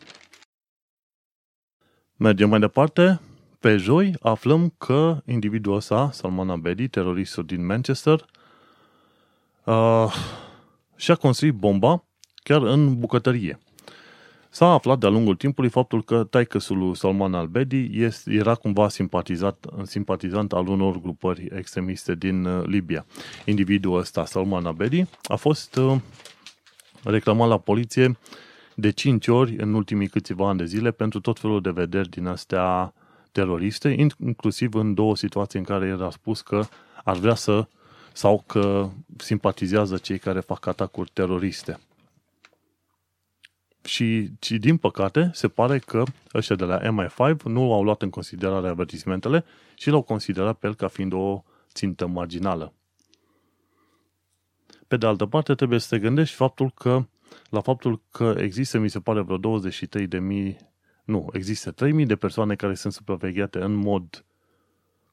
Mergem 2.16 2.50
mai 2.50 2.60
departe. 2.60 3.20
Pe 3.60 3.78
joi 3.78 4.16
aflăm 4.22 4.74
că 4.78 5.22
individul 5.26 5.76
ăsta, 5.76 6.10
Salman 6.12 6.50
Abedi, 6.50 6.88
teroristul 6.88 7.46
din 7.46 7.66
Manchester, 7.66 8.26
uh, 9.64 10.14
și-a 10.96 11.16
construit 11.16 11.54
bomba 11.54 12.05
chiar 12.48 12.62
în 12.62 13.00
bucătărie. 13.00 13.60
S-a 14.50 14.66
aflat 14.66 15.00
de-a 15.00 15.10
lungul 15.10 15.36
timpului 15.36 15.70
faptul 15.70 16.04
că 16.04 16.24
taicăsul 16.24 16.78
lui 16.78 16.96
Salman 16.96 17.34
al-Bedi 17.34 18.10
era 18.26 18.56
cumva 18.56 18.90
simpatizat, 18.90 19.66
simpatizant 19.84 20.54
al 20.54 20.68
unor 20.68 21.02
grupări 21.02 21.48
extremiste 21.56 22.16
din 22.16 22.46
uh, 22.46 22.66
Libia. 22.66 23.06
Individul 23.46 23.98
ăsta, 23.98 24.26
Salman 24.26 24.66
al-Bedi, 24.66 25.06
a 25.24 25.36
fost 25.36 25.76
uh, 25.76 25.96
reclamat 27.04 27.48
la 27.48 27.58
poliție 27.58 28.18
de 28.76 28.90
5 28.90 29.28
ori 29.28 29.56
în 29.58 29.74
ultimii 29.74 30.08
câțiva 30.08 30.50
ani 30.50 30.58
de 30.58 30.66
zile 30.66 30.92
pentru 30.92 31.20
tot 31.20 31.40
felul 31.40 31.62
de 31.62 31.70
vederi 31.70 32.10
din 32.10 32.26
astea 32.26 32.94
teroriste, 33.32 33.96
inclusiv 34.20 34.74
în 34.74 34.94
două 34.94 35.16
situații 35.16 35.60
în 35.60 35.66
care 35.66 35.86
era 35.86 36.10
spus 36.10 36.42
că 36.42 36.66
ar 37.04 37.18
vrea 37.18 37.36
să 37.36 37.68
sau 38.14 38.44
că 38.48 38.90
simpatizează 39.18 39.98
cei 39.98 40.18
care 40.18 40.40
fac 40.40 40.66
atacuri 40.66 41.10
teroriste. 41.14 41.80
Și, 43.86 44.32
și 44.42 44.58
din 44.58 44.78
păcate, 44.78 45.30
se 45.34 45.48
pare 45.48 45.80
că 45.80 46.04
ăștia 46.34 46.56
de 46.56 46.64
la 46.64 46.80
MI5 46.80 47.42
nu 47.44 47.74
au 47.74 47.84
luat 47.84 48.02
în 48.02 48.10
considerare 48.10 48.68
avertismentele 48.68 49.46
și 49.76 49.90
l-au 49.90 50.02
considerat 50.02 50.58
pe 50.58 50.68
el 50.68 50.76
ca 50.76 50.88
fiind 50.88 51.14
o 51.14 51.44
țintă 51.74 52.08
marginală. 52.08 52.74
Pe 54.88 54.98
de 54.98 55.06
altă 55.06 55.26
parte, 55.26 55.56
trebuie 55.56 55.80
să 55.80 55.88
te 55.90 56.00
gândești 56.00 56.36
faptul 56.36 56.72
că, 56.72 57.06
la 57.50 57.62
faptul 57.62 58.02
că 58.12 58.36
există, 58.38 58.78
mi 58.78 58.90
se 58.90 59.00
pare, 59.00 59.22
vreo 59.22 59.38
23 59.38 60.08
de 60.08 60.20
mii, 60.20 60.58
nu, 61.04 61.30
există 61.32 61.74
3.000 61.74 62.06
de 62.06 62.16
persoane 62.16 62.56
care 62.56 62.74
sunt 62.74 62.94
supravegheate 62.94 63.60
în 63.60 63.74
mod 63.74 64.26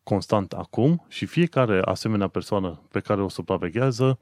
constant 0.03 0.53
acum 0.53 1.05
și 1.09 1.27
fiecare 1.27 1.81
asemenea 1.85 2.29
persoană 2.29 2.83
pe 2.91 3.01
care 3.01 3.23
o 3.23 3.29
supraveghează, 3.29 4.19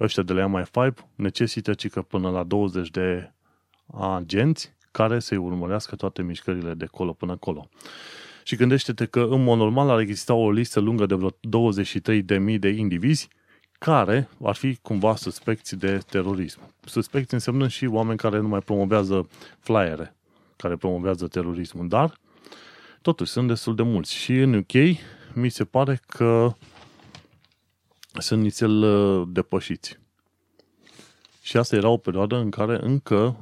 ăștia 0.00 0.22
de 0.22 0.32
la 0.32 0.50
MI5, 0.60 0.94
necesită 1.14 1.74
cică 1.74 2.02
până 2.02 2.30
la 2.30 2.42
20 2.42 2.90
de 2.90 3.32
agenți 3.94 4.74
care 4.90 5.18
să-i 5.18 5.36
urmărească 5.36 5.96
toate 5.96 6.22
mișcările 6.22 6.74
de 6.74 6.86
colo 6.86 7.12
până 7.12 7.32
acolo. 7.32 7.68
Și 8.44 8.56
gândește-te 8.56 9.06
că 9.06 9.20
în 9.20 9.42
mod 9.42 9.58
normal 9.58 9.90
ar 9.90 9.98
exista 9.98 10.34
o 10.34 10.50
listă 10.50 10.80
lungă 10.80 11.06
de 11.06 11.14
vreo 11.14 11.30
23.000 11.30 12.58
de 12.58 12.68
indivizi 12.68 13.28
care 13.78 14.28
ar 14.42 14.54
fi 14.54 14.76
cumva 14.82 15.16
suspecți 15.16 15.76
de 15.76 15.98
terorism. 15.98 16.60
Suspecți 16.84 17.34
însemnând 17.34 17.70
și 17.70 17.86
oameni 17.86 18.18
care 18.18 18.38
nu 18.38 18.48
mai 18.48 18.60
promovează 18.60 19.28
flyere, 19.58 20.16
care 20.56 20.76
promovează 20.76 21.28
terorismul, 21.28 21.88
dar 21.88 22.18
totuși 23.02 23.30
sunt 23.30 23.48
destul 23.48 23.74
de 23.74 23.82
mulți. 23.82 24.14
Și 24.14 24.32
în 24.32 24.54
UK 24.54 24.72
mi 25.34 25.48
se 25.48 25.64
pare 25.64 26.00
că 26.06 26.52
sunt 28.12 28.42
nițel 28.42 28.82
uh, 28.82 29.28
depășiți. 29.30 29.98
Și 31.42 31.56
asta 31.56 31.76
era 31.76 31.88
o 31.88 31.96
perioadă 31.96 32.36
în 32.36 32.50
care 32.50 32.78
încă 32.82 33.36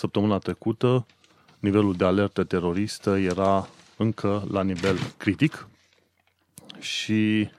săptămâna 0.00 0.38
trecută 0.38 1.06
nivelul 1.58 1.94
de 1.94 2.04
alertă 2.04 2.44
teroristă 2.44 3.18
era 3.18 3.68
încă 3.96 4.44
la 4.50 4.62
nivel 4.62 4.96
critic 5.16 5.68
și 6.78 7.50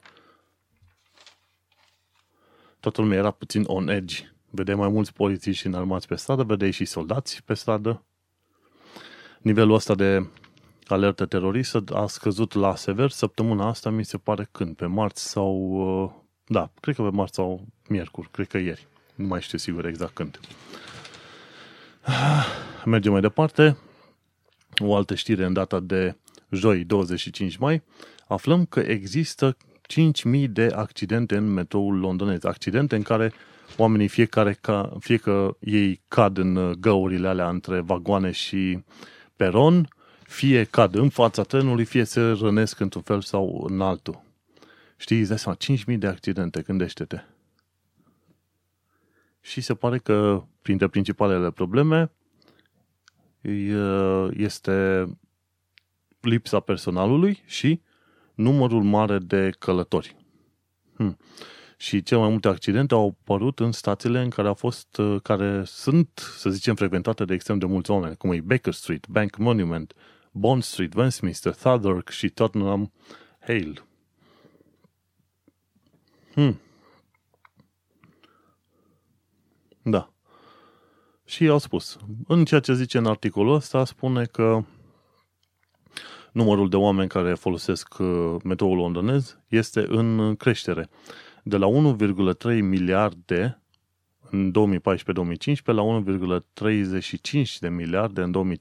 toată 2.79 3.01
lumea 3.01 3.17
era 3.17 3.31
puțin 3.31 3.63
on 3.67 3.87
edge. 3.87 4.31
Vedeai 4.49 4.77
mai 4.77 4.89
mulți 4.89 5.13
polițiști 5.13 5.67
înarmați 5.67 6.07
pe 6.07 6.15
stradă, 6.15 6.43
vedeai 6.43 6.71
și 6.71 6.85
soldați 6.85 7.43
pe 7.43 7.53
stradă. 7.53 8.03
Nivelul 9.39 9.73
ăsta 9.73 9.95
de 9.95 10.27
alertă 10.87 11.25
teroristă 11.25 11.83
a 11.93 12.07
scăzut 12.07 12.53
la 12.53 12.75
sever 12.75 13.09
săptămâna 13.09 13.67
asta, 13.67 13.89
mi 13.89 14.05
se 14.05 14.17
pare 14.17 14.49
când, 14.51 14.75
pe 14.75 14.85
marți 14.85 15.29
sau... 15.29 15.55
Uh, 16.03 16.11
da, 16.45 16.71
cred 16.79 16.95
că 16.95 17.01
pe 17.01 17.09
marți 17.09 17.35
sau 17.35 17.65
miercuri, 17.87 18.29
cred 18.31 18.47
că 18.47 18.57
ieri. 18.57 18.87
Nu 19.15 19.27
mai 19.27 19.41
știu 19.41 19.57
sigur 19.57 19.85
exact 19.85 20.13
când. 20.13 20.39
Mergem 22.85 23.11
mai 23.11 23.21
departe. 23.21 23.77
O 24.77 24.95
altă 24.95 25.15
știre 25.15 25.45
în 25.45 25.53
data 25.53 25.79
de 25.79 26.17
joi, 26.49 26.83
25 26.83 27.57
mai, 27.57 27.81
aflăm 28.27 28.65
că 28.65 28.79
există 28.79 29.57
5.000 30.33 30.45
de 30.49 30.71
accidente 30.75 31.35
în 31.35 31.53
metroul 31.53 31.99
londonez. 31.99 32.43
Accidente 32.43 32.95
în 32.95 33.01
care 33.01 33.33
oamenii 33.77 34.07
fiecare, 34.07 34.57
ca, 34.61 34.97
fie 34.99 35.17
că 35.17 35.57
ei 35.59 36.01
cad 36.07 36.37
în 36.37 36.73
găurile 36.79 37.27
alea 37.27 37.49
între 37.49 37.79
vagoane 37.79 38.31
și 38.31 38.83
peron, 39.35 39.87
fie 40.23 40.63
cad 40.63 40.95
în 40.95 41.09
fața 41.09 41.43
trenului, 41.43 41.85
fie 41.85 42.03
se 42.03 42.21
rănesc 42.21 42.79
într-un 42.79 43.01
fel 43.01 43.21
sau 43.21 43.65
în 43.69 43.81
altul. 43.81 44.23
Știi, 44.97 45.19
îți 45.19 45.29
dai 45.29 45.39
seama, 45.39 45.57
5.000 45.93 45.97
de 45.97 46.07
accidente, 46.07 46.61
gândește-te. 46.61 47.21
Și 49.41 49.61
se 49.61 49.73
pare 49.73 49.97
că 49.97 50.43
printre 50.61 50.87
principalele 50.87 51.51
probleme 51.51 52.11
este 54.31 55.07
lipsa 56.19 56.59
personalului 56.59 57.43
și 57.45 57.81
numărul 58.35 58.83
mare 58.83 59.17
de 59.17 59.49
călători. 59.59 60.15
Hmm. 60.95 61.17
Și 61.77 62.03
cele 62.03 62.19
mai 62.19 62.29
multe 62.29 62.47
accidente 62.47 62.93
au 62.93 63.17
apărut 63.21 63.59
în 63.59 63.71
statele 63.71 64.21
în 64.21 64.29
care 64.29 64.47
au 64.47 64.53
fost, 64.53 65.01
care 65.23 65.63
sunt, 65.65 66.09
să 66.37 66.49
zicem, 66.49 66.75
frecventate 66.75 67.25
de 67.25 67.33
extrem 67.33 67.57
de 67.57 67.65
mulți 67.65 67.91
oameni, 67.91 68.17
cum 68.17 68.31
e 68.31 68.41
Baker 68.41 68.73
Street, 68.73 69.07
Bank 69.07 69.37
Monument, 69.37 69.93
Bond 70.31 70.63
Street, 70.63 70.93
Westminster, 70.93 71.53
Southwark 71.53 72.09
și 72.09 72.29
Tottenham 72.29 72.91
Hale. 73.39 73.73
Hmm. 76.33 76.59
Da. 79.81 80.13
Și 81.25 81.47
au 81.47 81.57
spus, 81.57 81.97
în 82.27 82.45
ceea 82.45 82.59
ce 82.59 82.73
zice 82.73 82.97
în 82.97 83.05
articolul 83.05 83.53
ăsta, 83.53 83.85
spune 83.85 84.25
că 84.25 84.63
numărul 86.31 86.69
de 86.69 86.75
oameni 86.75 87.09
care 87.09 87.33
folosesc 87.33 87.95
uh, 87.99 88.35
metroul 88.43 88.77
londonez 88.77 89.37
este 89.47 89.85
în 89.87 90.35
creștere. 90.35 90.89
De 91.43 91.57
la 91.57 91.67
1,3 91.67 92.59
miliarde 92.61 93.61
în 94.29 94.51
2014-2015 94.51 95.63
la 95.63 96.03
1,35 96.03 97.57
de 97.59 97.69
miliarde 97.69 98.21
în 98.21 98.57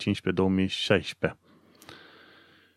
2015-2016. 1.29 1.33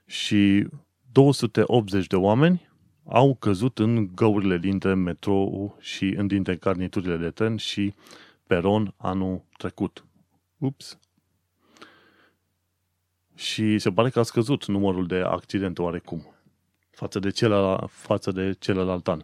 Și 0.06 0.68
280 1.12 2.08
de 2.08 2.16
oameni 2.16 2.70
au 3.06 3.36
căzut 3.36 3.80
în 3.80 4.10
găurile 4.16 4.58
dintre 4.58 4.94
metrou 4.94 5.78
și 5.80 6.06
în 6.06 6.28
dintre 6.28 6.56
carniturile 6.56 7.18
de 7.18 7.30
tren 7.30 7.58
și 7.58 7.94
peron 8.54 8.94
anul 8.98 9.44
trecut. 9.58 10.06
Ups! 10.58 11.00
Și 13.36 13.80
se 13.80 13.92
pare 13.92 14.10
că 14.10 14.20
a 14.20 14.24
scăzut 14.24 14.66
numărul 14.66 15.08
de 15.08 15.16
accidente 15.16 15.82
oarecum 15.82 16.36
față 16.92 17.20
de 17.20 17.30
celălalt, 17.30 17.92
față 17.92 18.32
de 18.32 18.56
celălalt 18.60 19.08
an. 19.08 19.22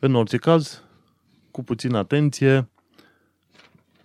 În 0.00 0.14
orice 0.14 0.36
caz, 0.36 0.82
cu 1.50 1.62
puțină 1.62 1.98
atenție, 1.98 2.68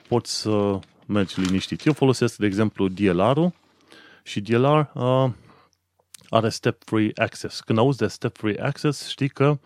poți 0.08 0.40
să 0.40 0.80
mergi 1.08 1.40
liniștit. 1.40 1.86
Eu 1.86 1.94
folosesc, 1.94 2.38
de 2.38 2.46
exemplu, 2.46 2.88
DLR-ul 2.88 3.54
și 4.24 4.42
DLR 4.42 4.92
uh, 4.94 5.32
are 6.30 6.50
step-free 6.50 7.12
access. 7.16 7.60
Când 7.60 7.78
auzi 7.78 7.98
de 7.98 8.08
step-free 8.08 8.60
access, 8.62 9.08
știi 9.08 9.30
că 9.30 9.60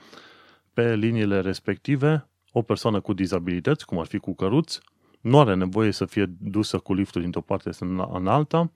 pe 0.74 0.96
liniile 0.96 1.42
respective 1.42 2.28
o 2.58 2.62
persoană 2.62 3.00
cu 3.00 3.14
dizabilități, 3.14 3.86
cum 3.86 4.00
ar 4.00 4.06
fi 4.06 4.18
cu 4.18 4.36
căruți, 4.36 4.80
nu 5.22 5.40
are 5.40 5.56
nevoie 5.56 5.92
să 5.92 6.06
fie 6.06 6.26
dusă 6.40 6.78
cu 6.78 6.94
liftul 6.94 7.22
dintr-o 7.22 7.42
parte 7.42 7.70
în 8.12 8.28
alta, 8.28 8.72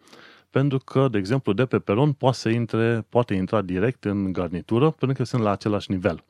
pentru 0.49 0.77
că, 0.77 1.07
de 1.07 1.17
exemplu, 1.17 1.53
de 1.53 1.65
pe 1.65 1.79
peron 1.79 2.13
poate, 2.13 2.37
să 2.37 2.49
intre, 2.49 3.05
poate 3.09 3.33
intra 3.33 3.61
direct 3.61 4.05
în 4.05 4.33
garnitură, 4.33 4.89
pentru 4.89 5.17
că 5.17 5.23
sunt 5.23 5.41
la 5.41 5.51
același 5.51 5.91
nivel. 5.91 6.23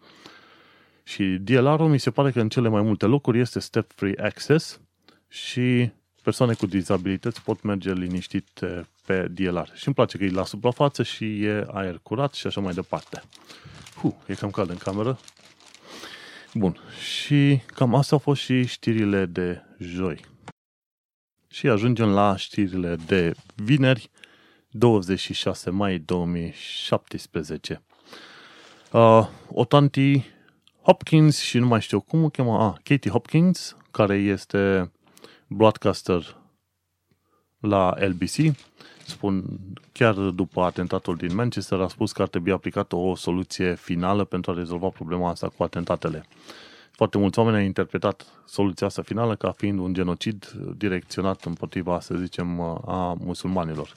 Și 1.03 1.23
DLR-ul 1.23 1.87
mi 1.87 1.99
se 1.99 2.11
pare 2.11 2.31
că 2.31 2.41
în 2.41 2.49
cele 2.49 2.69
mai 2.69 2.81
multe 2.81 3.05
locuri 3.05 3.39
este 3.39 3.59
step-free 3.59 4.21
access 4.21 4.79
și 5.27 5.91
persoane 6.23 6.53
cu 6.53 6.65
dizabilități 6.65 7.41
pot 7.41 7.61
merge 7.61 7.93
liniștit 7.93 8.47
pe 9.05 9.27
DLR. 9.27 9.71
Și 9.73 9.83
îmi 9.85 9.95
place 9.95 10.17
că 10.17 10.23
e 10.23 10.29
la 10.29 10.45
suprafață 10.45 11.03
și 11.03 11.43
e 11.43 11.65
aer 11.71 11.99
curat 12.03 12.33
și 12.33 12.47
așa 12.47 12.61
mai 12.61 12.73
departe. 12.73 13.23
Huh, 14.01 14.13
e 14.25 14.33
cam 14.33 14.49
cald 14.49 14.69
în 14.69 14.77
cameră. 14.77 15.19
Bun, 16.53 16.77
și 17.01 17.61
cam 17.65 17.95
astea 17.95 18.17
au 18.17 18.23
fost 18.23 18.41
și 18.41 18.65
știrile 18.65 19.25
de 19.25 19.61
joi. 19.79 20.19
Și 21.47 21.67
ajungem 21.67 22.09
la 22.09 22.35
știrile 22.35 22.95
de 23.05 23.33
vineri, 23.55 24.09
26 24.69 25.69
mai 25.69 25.99
2017. 25.99 27.81
Uh, 28.91 29.27
o 29.49 29.65
tanti 29.65 30.23
Hopkins 30.81 31.39
și 31.39 31.57
nu 31.57 31.67
mai 31.67 31.81
știu 31.81 32.01
cum 32.01 32.23
o 32.23 32.29
cheamă, 32.29 32.63
ah, 32.63 32.73
Katie 32.83 33.11
Hopkins, 33.11 33.77
care 33.91 34.15
este 34.15 34.91
broadcaster 35.47 36.37
la 37.59 37.95
LBC, 37.97 38.57
spun, 39.11 39.43
chiar 39.91 40.13
după 40.13 40.61
atentatul 40.61 41.15
din 41.15 41.35
Manchester, 41.35 41.79
a 41.79 41.87
spus 41.87 42.11
că 42.11 42.21
ar 42.21 42.27
trebui 42.27 42.51
aplicată 42.51 42.95
o 42.95 43.15
soluție 43.15 43.75
finală 43.75 44.23
pentru 44.23 44.51
a 44.51 44.53
rezolva 44.53 44.87
problema 44.87 45.29
asta 45.29 45.49
cu 45.57 45.63
atentatele. 45.63 46.25
Foarte 46.91 47.17
mulți 47.17 47.39
oameni 47.39 47.57
au 47.57 47.63
interpretat 47.63 48.25
soluția 48.45 48.87
asta 48.87 49.01
finală 49.01 49.35
ca 49.35 49.51
fiind 49.51 49.79
un 49.79 49.93
genocid 49.93 50.51
direcționat 50.77 51.43
împotriva, 51.43 51.99
să 51.99 52.15
zicem, 52.15 52.61
a 52.85 53.15
musulmanilor. 53.19 53.95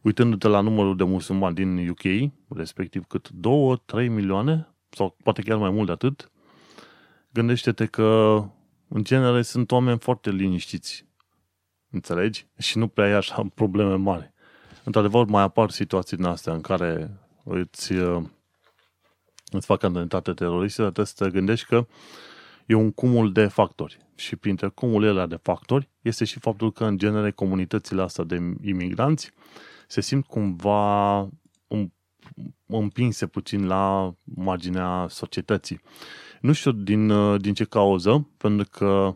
Uitându-te 0.00 0.48
la 0.48 0.60
numărul 0.60 0.96
de 0.96 1.04
musulmani 1.04 1.54
din 1.54 1.88
UK, 1.88 2.32
respectiv 2.48 3.04
cât 3.08 3.30
2-3 3.30 3.32
milioane, 4.08 4.68
sau 4.88 5.16
poate 5.22 5.42
chiar 5.42 5.58
mai 5.58 5.70
mult 5.70 5.86
de 5.86 5.92
atât, 5.92 6.30
gândește-te 7.32 7.86
că, 7.86 8.42
în 8.88 9.04
genere, 9.04 9.42
sunt 9.42 9.70
oameni 9.70 9.98
foarte 9.98 10.30
liniștiți 10.30 11.08
Înțelegi? 11.90 12.46
Și 12.58 12.78
nu 12.78 12.88
prea 12.88 13.04
ai 13.04 13.12
așa 13.12 13.46
probleme 13.54 13.94
mari. 13.94 14.32
Într-adevăr, 14.84 15.26
mai 15.26 15.42
apar 15.42 15.70
situații 15.70 16.16
din 16.16 16.26
astea 16.26 16.52
în 16.52 16.60
care 16.60 17.10
îți, 17.44 17.92
uh, 17.92 18.22
îți 19.50 19.66
fac 19.66 19.82
atentate 19.82 20.32
teroriste, 20.32 20.82
dar 20.82 20.90
trebuie 20.90 21.14
să 21.14 21.24
te 21.24 21.30
gândești 21.30 21.66
că 21.66 21.86
e 22.66 22.74
un 22.74 22.92
cumul 22.92 23.32
de 23.32 23.46
factori. 23.46 23.98
Și 24.14 24.36
printre 24.36 24.68
cumulele 24.68 25.26
de 25.26 25.38
factori 25.42 25.88
este 26.00 26.24
și 26.24 26.38
faptul 26.38 26.72
că, 26.72 26.84
în 26.84 26.98
genere, 26.98 27.30
comunitățile 27.30 28.02
astea 28.02 28.24
de 28.24 28.56
imigranți 28.62 29.30
se 29.86 30.00
simt 30.00 30.26
cumva 30.26 31.28
împinse 32.66 33.26
puțin 33.26 33.66
la 33.66 34.14
marginea 34.22 35.06
societății. 35.08 35.80
Nu 36.40 36.52
știu 36.52 36.72
din, 36.72 37.10
uh, 37.10 37.40
din 37.40 37.54
ce 37.54 37.64
cauză, 37.64 38.28
pentru 38.36 38.68
că 38.70 39.14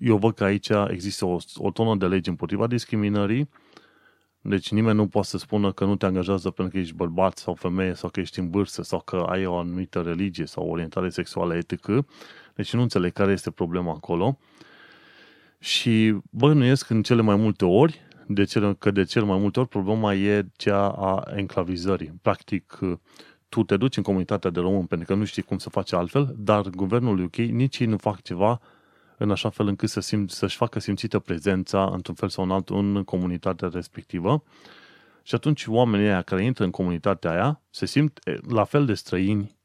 eu 0.00 0.16
văd 0.16 0.34
că 0.34 0.44
aici 0.44 0.68
există 0.88 1.24
o, 1.24 1.36
o 1.54 1.70
tonă 1.70 1.96
de 1.96 2.06
legi 2.06 2.28
împotriva 2.28 2.66
discriminării, 2.66 3.48
deci 4.40 4.70
nimeni 4.70 4.96
nu 4.96 5.06
poate 5.06 5.28
să 5.28 5.38
spună 5.38 5.72
că 5.72 5.84
nu 5.84 5.96
te 5.96 6.06
angajează 6.06 6.50
pentru 6.50 6.74
că 6.74 6.80
ești 6.80 6.94
bărbat 6.94 7.38
sau 7.38 7.54
femeie 7.54 7.94
sau 7.94 8.10
că 8.10 8.20
ești 8.20 8.38
în 8.38 8.50
vârstă 8.50 8.82
sau 8.82 9.00
că 9.00 9.16
ai 9.16 9.46
o 9.46 9.56
anumită 9.56 10.00
religie 10.00 10.46
sau 10.46 10.70
orientare 10.70 11.08
sexuală 11.08 11.56
etc. 11.56 11.86
Deci 12.54 12.72
nu 12.72 12.82
înțeleg 12.82 13.12
care 13.12 13.32
este 13.32 13.50
problema 13.50 13.90
acolo. 13.90 14.38
Și 15.58 16.18
bănuiesc 16.30 16.90
în 16.90 17.02
cele 17.02 17.22
mai 17.22 17.36
multe 17.36 17.64
ori 17.64 18.00
de 18.26 18.44
cele, 18.44 18.74
că 18.74 18.90
de 18.90 19.04
cele 19.04 19.24
mai 19.24 19.38
multe 19.38 19.60
ori 19.60 19.68
problema 19.68 20.14
e 20.14 20.46
cea 20.56 20.88
a 20.88 21.24
enclavizării. 21.36 22.12
Practic, 22.22 22.78
tu 23.48 23.62
te 23.62 23.76
duci 23.76 23.96
în 23.96 24.02
comunitatea 24.02 24.50
de 24.50 24.60
români 24.60 24.86
pentru 24.86 25.06
că 25.06 25.14
nu 25.14 25.24
știi 25.24 25.42
cum 25.42 25.58
să 25.58 25.70
faci 25.70 25.92
altfel, 25.92 26.34
dar 26.38 26.68
guvernul 26.68 27.22
UK 27.22 27.36
nici 27.36 27.78
ei 27.78 27.86
nu 27.86 27.96
fac 27.96 28.22
ceva 28.22 28.60
în 29.18 29.30
așa 29.30 29.48
fel 29.48 29.66
încât 29.66 29.88
să 29.88 30.00
simt, 30.00 30.30
să-și 30.30 30.56
facă 30.56 30.80
simțită 30.80 31.18
prezența 31.18 31.90
într-un 31.92 32.14
fel 32.14 32.28
sau 32.28 32.44
în 32.44 32.50
altul 32.50 32.76
în 32.76 33.04
comunitatea 33.04 33.68
respectivă. 33.72 34.42
Și 35.22 35.34
atunci 35.34 35.66
oamenii 35.66 36.06
aia 36.06 36.22
care 36.22 36.44
intră 36.44 36.64
în 36.64 36.70
comunitatea 36.70 37.30
aia 37.30 37.60
se 37.70 37.86
simt 37.86 38.18
la 38.48 38.64
fel 38.64 38.86
de 38.86 38.94
străini 38.94 39.56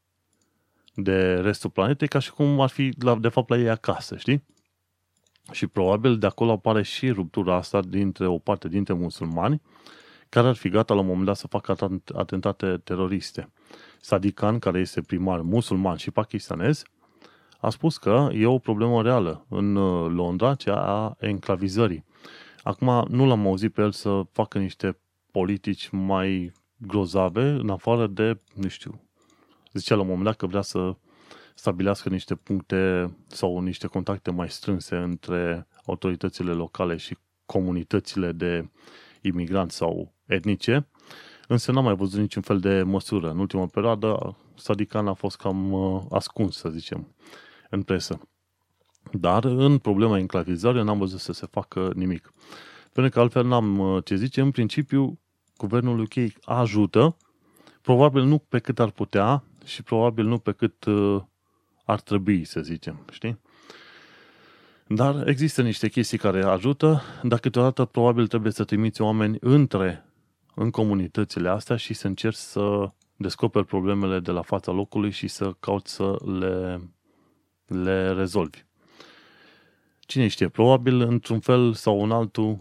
de 0.94 1.34
restul 1.34 1.70
planetei 1.70 2.08
ca 2.08 2.20
și 2.20 2.32
cum 2.32 2.62
ar 2.62 2.70
fi 2.70 2.94
la, 3.00 3.16
de 3.16 3.28
fapt 3.28 3.50
la 3.50 3.58
ei 3.58 3.70
acasă, 3.70 4.18
știi? 4.18 4.44
Și 5.52 5.68
probabil 5.68 6.18
de 6.18 6.26
acolo 6.26 6.52
apare 6.52 6.84
și 6.84 7.10
ruptura 7.10 7.56
asta 7.56 7.82
dintre 7.82 8.28
o 8.28 8.38
parte 8.38 8.68
dintre 8.68 8.94
musulmani 8.94 9.62
care 10.30 10.48
ar 10.48 10.56
fi 10.56 10.70
gata 10.70 10.94
la 10.94 11.00
un 11.00 11.06
moment 11.06 11.26
dat 11.26 11.36
să 11.36 11.48
facă 11.48 11.76
atentate 12.13 12.78
teroriste. 12.84 13.52
Sadiq 14.02 14.34
Khan, 14.34 14.60
care 14.60 14.80
este 14.80 15.02
primar 15.02 15.42
musulman 15.42 15.96
și 15.96 16.12
pakistanez, 16.12 16.84
a 17.63 17.69
spus 17.69 17.97
că 17.97 18.30
e 18.34 18.45
o 18.45 18.58
problemă 18.58 19.02
reală 19.02 19.45
în 19.49 19.76
uh, 19.76 20.12
Londra, 20.12 20.56
cea 20.56 20.76
a 20.76 21.15
enclavizării. 21.19 22.06
Acum 22.63 23.06
nu 23.10 23.26
l-am 23.26 23.47
auzit 23.47 23.73
pe 23.73 23.82
el 23.82 23.91
să 23.91 24.21
facă 24.32 24.58
niște 24.58 24.97
politici 25.32 25.89
mai 25.89 26.52
grozave, 26.78 27.41
în 27.41 27.69
afară 27.69 28.08
de, 28.08 28.39
nu 28.54 28.67
știu, 28.67 29.02
zicea 29.73 29.95
la 29.95 30.02
un 30.02 30.08
moment 30.08 30.26
dat 30.26 30.36
că 30.36 30.45
vrea 30.45 30.62
să 30.62 30.95
stabilească 31.56 32.10
niște 32.10 32.36
puncte 32.36 33.12
sau 33.28 33.60
niște 33.60 33.88
contacte 33.88 34.32
mai 34.32 34.49
strânse 34.49 34.95
între 34.95 35.67
autoritățile 35.86 36.52
locale 36.52 36.97
și 36.97 37.17
comunitățile 37.45 38.32
de 38.32 38.69
imigranți 39.21 39.76
sau 39.76 40.13
etnice, 40.26 40.88
însă 41.47 41.71
n-am 41.71 41.84
mai 41.84 41.95
văzut 41.95 42.19
niciun 42.19 42.41
fel 42.41 42.60
de 42.60 42.82
măsură. 42.82 43.30
În 43.30 43.39
ultima 43.39 43.65
perioadă, 43.65 44.38
Sadikan 44.56 45.08
a 45.08 45.13
fost 45.13 45.38
cam 45.38 45.71
uh, 45.71 46.02
ascuns, 46.10 46.58
să 46.58 46.69
zicem 46.69 47.15
în 47.74 47.84
presă. 47.84 48.20
Dar 49.12 49.44
în 49.44 49.78
problema 49.78 50.18
enclavizării 50.20 50.84
n-am 50.84 50.98
văzut 50.98 51.20
să 51.20 51.34
se 51.34 51.46
facă 51.52 51.92
nimic. 51.96 52.34
Pentru 52.92 53.12
că 53.12 53.20
altfel 53.20 53.46
n-am 53.46 53.80
uh, 53.80 54.04
ce 54.04 54.16
zice. 54.16 54.42
În 54.42 54.52
principiu, 54.52 55.20
guvernul 55.58 56.00
UK 56.00 56.14
ajută, 56.42 57.18
probabil 57.82 58.24
nu 58.24 58.38
pe 58.38 58.60
cât 58.60 58.80
ar 58.80 58.90
putea 58.90 59.44
și 59.66 59.84
probabil 59.84 60.26
nu 60.26 60.38
pe 60.38 60.52
cât 60.52 60.86
uh, 60.86 61.22
ar 61.86 62.02
trebui, 62.02 62.44
să 62.44 62.60
zicem, 62.62 63.06
știi? 63.12 63.40
Dar 64.88 65.28
există 65.28 65.62
niște 65.62 65.90
chestii 65.90 66.18
care 66.18 66.44
ajută, 66.44 67.02
dar 67.24 67.40
câteodată 67.40 67.86
probabil 67.86 68.28
trebuie 68.28 68.52
să 68.52 68.64
trimiți 68.64 69.02
oameni 69.02 69.38
între, 69.40 70.06
în 70.56 70.70
comunitățile 70.70 71.50
astea 71.50 71.76
și 71.76 71.94
să 71.94 72.08
încerci 72.08 72.36
să 72.36 72.92
descoperi 73.16 73.66
problemele 73.66 74.20
de 74.20 74.32
la 74.32 74.42
fața 74.42 74.72
locului 74.72 75.12
și 75.12 75.28
să 75.28 75.54
cauți 75.60 75.94
să 75.94 76.16
le, 76.40 76.82
le 77.74 78.12
rezolvi. 78.12 78.66
Cine 80.00 80.28
știe, 80.28 80.48
probabil 80.48 81.02
într-un 81.02 81.40
fel 81.40 81.74
sau 81.74 82.04
în 82.04 82.12
altul, 82.12 82.60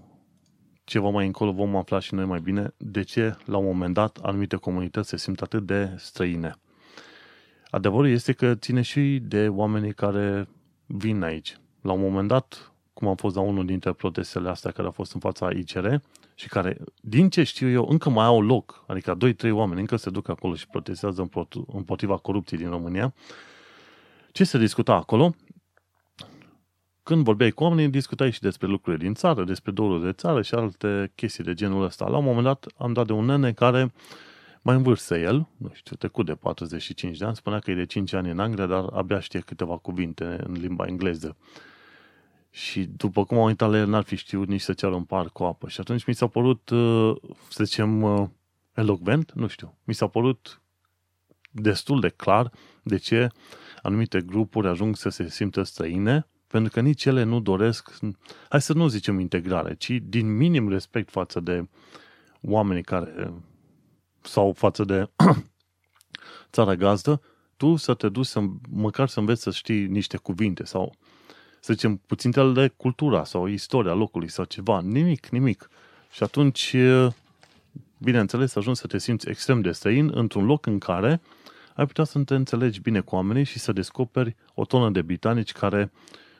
ceva 0.84 1.08
mai 1.08 1.26
încolo 1.26 1.52
vom 1.52 1.76
afla 1.76 1.98
și 1.98 2.14
noi 2.14 2.24
mai 2.24 2.40
bine 2.40 2.74
de 2.76 3.02
ce 3.02 3.36
la 3.44 3.56
un 3.56 3.64
moment 3.64 3.94
dat 3.94 4.18
anumite 4.22 4.56
comunități 4.56 5.08
se 5.08 5.16
simt 5.16 5.40
atât 5.40 5.66
de 5.66 5.94
străine. 5.96 6.54
Adevărul 7.70 8.08
este 8.08 8.32
că 8.32 8.54
ține 8.54 8.82
și 8.82 9.18
de 9.22 9.48
oamenii 9.48 9.94
care 9.94 10.48
vin 10.86 11.22
aici. 11.22 11.56
La 11.80 11.92
un 11.92 12.00
moment 12.00 12.28
dat, 12.28 12.72
cum 12.92 13.08
am 13.08 13.16
fost 13.16 13.34
la 13.34 13.40
unul 13.40 13.66
dintre 13.66 13.92
protestele 13.92 14.48
astea 14.48 14.70
care 14.70 14.88
a 14.88 14.90
fost 14.90 15.14
în 15.14 15.20
fața 15.20 15.50
ICR 15.50 15.94
și 16.34 16.48
care, 16.48 16.78
din 17.00 17.28
ce 17.28 17.42
știu 17.42 17.68
eu, 17.68 17.86
încă 17.88 18.10
mai 18.10 18.24
au 18.24 18.42
loc, 18.42 18.84
adică 18.86 19.16
2-3 19.46 19.50
oameni 19.50 19.80
încă 19.80 19.96
se 19.96 20.10
duc 20.10 20.28
acolo 20.28 20.54
și 20.54 20.66
protestează 20.66 21.28
împotriva 21.66 22.16
corupției 22.16 22.60
din 22.60 22.68
România, 22.70 23.14
ce 24.32 24.44
se 24.44 24.58
discuta 24.58 24.94
acolo? 24.94 25.34
Când 27.02 27.24
vorbeai 27.24 27.50
cu 27.50 27.62
oamenii, 27.62 27.90
discutai 27.90 28.30
și 28.30 28.40
despre 28.40 28.66
lucruri 28.66 28.98
din 28.98 29.14
țară, 29.14 29.44
despre 29.44 29.72
doruri 29.72 30.04
de 30.04 30.12
țară 30.12 30.42
și 30.42 30.54
alte 30.54 31.12
chestii 31.14 31.44
de 31.44 31.54
genul 31.54 31.84
ăsta. 31.84 32.08
La 32.08 32.16
un 32.16 32.24
moment 32.24 32.44
dat 32.44 32.66
am 32.76 32.92
dat 32.92 33.06
de 33.06 33.12
un 33.12 33.24
nene 33.24 33.52
care 33.52 33.92
mai 34.62 34.76
în 34.76 34.82
vârstă 34.82 35.16
el, 35.18 35.48
nu 35.56 35.70
știu, 35.72 35.96
trecut 35.96 36.26
de 36.26 36.34
45 36.34 37.16
de 37.16 37.24
ani, 37.24 37.36
spunea 37.36 37.58
că 37.58 37.70
e 37.70 37.74
de 37.74 37.86
5 37.86 38.12
ani 38.12 38.30
în 38.30 38.38
Anglia, 38.38 38.66
dar 38.66 38.84
abia 38.92 39.20
știe 39.20 39.40
câteva 39.40 39.76
cuvinte 39.76 40.24
în 40.46 40.52
limba 40.52 40.86
engleză. 40.86 41.36
Și 42.50 42.84
după 42.84 43.24
cum 43.24 43.38
am 43.38 43.44
uitat 43.44 43.70
la 43.70 43.78
el, 43.78 43.88
n-ar 43.88 44.02
fi 44.02 44.16
știut 44.16 44.48
nici 44.48 44.60
să 44.60 44.72
ceară 44.72 44.94
un 44.94 45.04
par 45.04 45.28
cu 45.28 45.42
apă. 45.42 45.68
Și 45.68 45.80
atunci 45.80 46.04
mi 46.04 46.14
s-a 46.14 46.26
părut, 46.26 46.70
uh, 46.70 47.16
să 47.48 47.64
zicem, 47.64 48.02
uh, 48.02 48.28
elocvent, 48.74 49.32
nu 49.32 49.46
știu, 49.46 49.78
mi 49.84 49.94
s-a 49.94 50.06
părut 50.06 50.60
destul 51.50 52.00
de 52.00 52.08
clar 52.08 52.50
de 52.82 52.96
ce 52.96 53.28
anumite 53.82 54.20
grupuri 54.20 54.68
ajung 54.68 54.96
să 54.96 55.08
se 55.08 55.28
simtă 55.28 55.62
străine, 55.62 56.26
pentru 56.46 56.72
că 56.72 56.80
nici 56.80 57.04
ele 57.04 57.22
nu 57.22 57.40
doresc, 57.40 57.90
hai 58.48 58.62
să 58.62 58.72
nu 58.72 58.88
zicem 58.88 59.18
integrare, 59.18 59.74
ci 59.74 59.90
din 60.02 60.36
minim 60.36 60.68
respect 60.68 61.10
față 61.10 61.40
de 61.40 61.68
oamenii 62.40 62.82
care 62.82 63.32
sau 64.20 64.52
față 64.52 64.84
de 64.84 65.10
țara 66.52 66.74
gazdă, 66.74 67.22
tu 67.56 67.76
să 67.76 67.94
te 67.94 68.08
duci 68.08 68.26
să, 68.26 68.40
măcar 68.70 69.08
să 69.08 69.18
înveți 69.18 69.42
să 69.42 69.50
știi 69.50 69.86
niște 69.86 70.16
cuvinte 70.16 70.64
sau 70.64 70.94
să 71.60 71.72
zicem 71.72 71.96
puțin 71.96 72.52
de 72.54 72.68
cultura 72.76 73.24
sau 73.24 73.46
istoria 73.46 73.92
locului 73.92 74.28
sau 74.28 74.44
ceva. 74.44 74.80
Nimic, 74.80 75.28
nimic. 75.28 75.70
Și 76.10 76.22
atunci, 76.22 76.76
bineînțeles, 77.98 78.54
ajungi 78.54 78.80
să 78.80 78.86
te 78.86 78.98
simți 78.98 79.28
extrem 79.28 79.60
de 79.60 79.72
străin 79.72 80.10
într-un 80.14 80.44
loc 80.44 80.66
în 80.66 80.78
care 80.78 81.20
ai 81.74 81.86
putea 81.86 82.04
să 82.04 82.18
te 82.18 82.34
înțelegi 82.34 82.80
bine 82.80 83.00
cu 83.00 83.14
oamenii 83.14 83.44
și 83.44 83.58
să 83.58 83.72
descoperi 83.72 84.36
o 84.54 84.64
tonă 84.64 84.90
de 84.90 85.02
britanici 85.02 85.52
care 85.52 85.92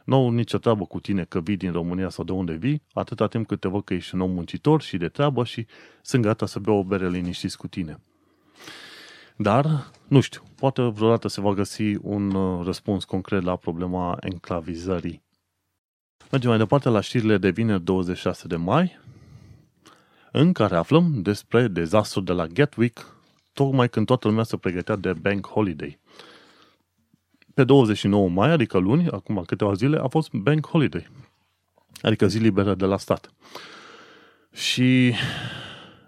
nu 0.05 0.17
au 0.17 0.31
nicio 0.31 0.59
treabă 0.59 0.85
cu 0.85 1.01
tine 1.01 1.25
că 1.25 1.41
vii 1.41 1.57
din 1.57 1.73
România 1.73 2.09
sau 2.09 2.25
de 2.25 2.33
unde 2.33 2.53
vii, 2.53 2.83
atâta 2.93 3.27
timp 3.27 3.47
cât 3.47 3.61
te 3.61 3.69
văd 3.69 3.85
că 3.85 3.95
ești 3.95 4.15
un 4.15 4.21
om 4.21 4.31
muncitor 4.31 4.83
și 4.83 4.97
de 4.97 5.09
treabă 5.09 5.45
și 5.45 5.67
sunt 6.03 6.23
gata 6.23 6.47
să 6.47 6.59
bea 6.59 6.75
o 6.75 6.85
bere 6.85 7.09
liniștiți 7.09 7.57
cu 7.57 7.67
tine. 7.67 8.01
Dar, 9.37 9.91
nu 10.09 10.21
știu, 10.21 10.43
poate 10.57 10.83
vreodată 10.83 11.29
se 11.29 11.41
va 11.41 11.53
găsi 11.53 11.97
un 12.01 12.35
uh, 12.35 12.65
răspuns 12.65 13.05
concret 13.05 13.43
la 13.43 13.57
problema 13.57 14.17
enclavizării. 14.21 15.23
Mergem 16.31 16.51
mai 16.51 16.59
departe 16.59 16.89
la 16.89 17.01
știrile 17.01 17.39
de 17.39 17.51
vineri 17.51 17.83
26 17.83 18.47
de 18.47 18.57
mai, 18.57 18.99
în 20.33 20.53
care 20.53 20.77
aflăm 20.77 21.23
despre 21.23 21.69
dezastru 21.69 22.21
de 22.21 22.33
la 22.33 22.47
Gatwick, 22.47 23.17
tocmai 23.53 23.89
când 23.89 24.07
toată 24.07 24.29
lumea 24.29 24.45
se 24.45 24.57
pregătea 24.57 24.97
de 24.97 25.13
Bank 25.13 25.47
Holiday 25.47 26.01
pe 27.55 27.65
29 27.65 28.29
mai, 28.29 28.51
adică 28.51 28.79
luni, 28.79 29.09
acum 29.09 29.43
câteva 29.47 29.73
zile, 29.73 29.99
a 29.99 30.09
fost 30.09 30.33
bank 30.33 30.67
holiday. 30.67 31.09
Adică 32.03 32.27
zi 32.27 32.39
liberă 32.39 32.75
de 32.75 32.85
la 32.85 32.97
stat. 32.97 33.33
Și 34.53 35.13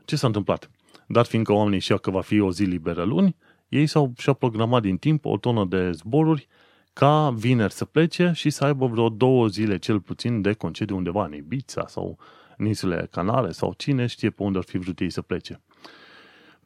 ce 0.04 0.16
s-a 0.16 0.26
întâmplat? 0.26 0.70
Dar 1.06 1.24
fiindcă 1.24 1.52
oamenii 1.52 1.80
știau 1.80 1.98
că 1.98 2.10
va 2.10 2.20
fi 2.20 2.40
o 2.40 2.52
zi 2.52 2.62
liberă 2.62 3.02
luni, 3.02 3.36
ei 3.68 3.86
s-au, 3.86 4.12
și-au 4.18 4.34
programat 4.34 4.82
din 4.82 4.96
timp 4.96 5.24
o 5.24 5.36
tonă 5.36 5.64
de 5.64 5.90
zboruri 5.90 6.48
ca 6.92 7.30
vineri 7.30 7.72
să 7.72 7.84
plece 7.84 8.32
și 8.34 8.50
să 8.50 8.64
aibă 8.64 8.86
vreo 8.86 9.08
două 9.08 9.46
zile 9.46 9.78
cel 9.78 10.00
puțin 10.00 10.40
de 10.40 10.52
concediu 10.52 10.96
undeva 10.96 11.24
în 11.24 11.34
Ibiza 11.34 11.86
sau 11.86 12.18
în 12.56 12.66
insulele 12.66 13.08
Canare 13.10 13.50
sau 13.50 13.74
cine 13.76 14.06
știe 14.06 14.30
pe 14.30 14.42
unde 14.42 14.58
ar 14.58 14.64
fi 14.64 14.78
vrut 14.78 15.00
ei 15.00 15.10
să 15.10 15.22
plece. 15.22 15.60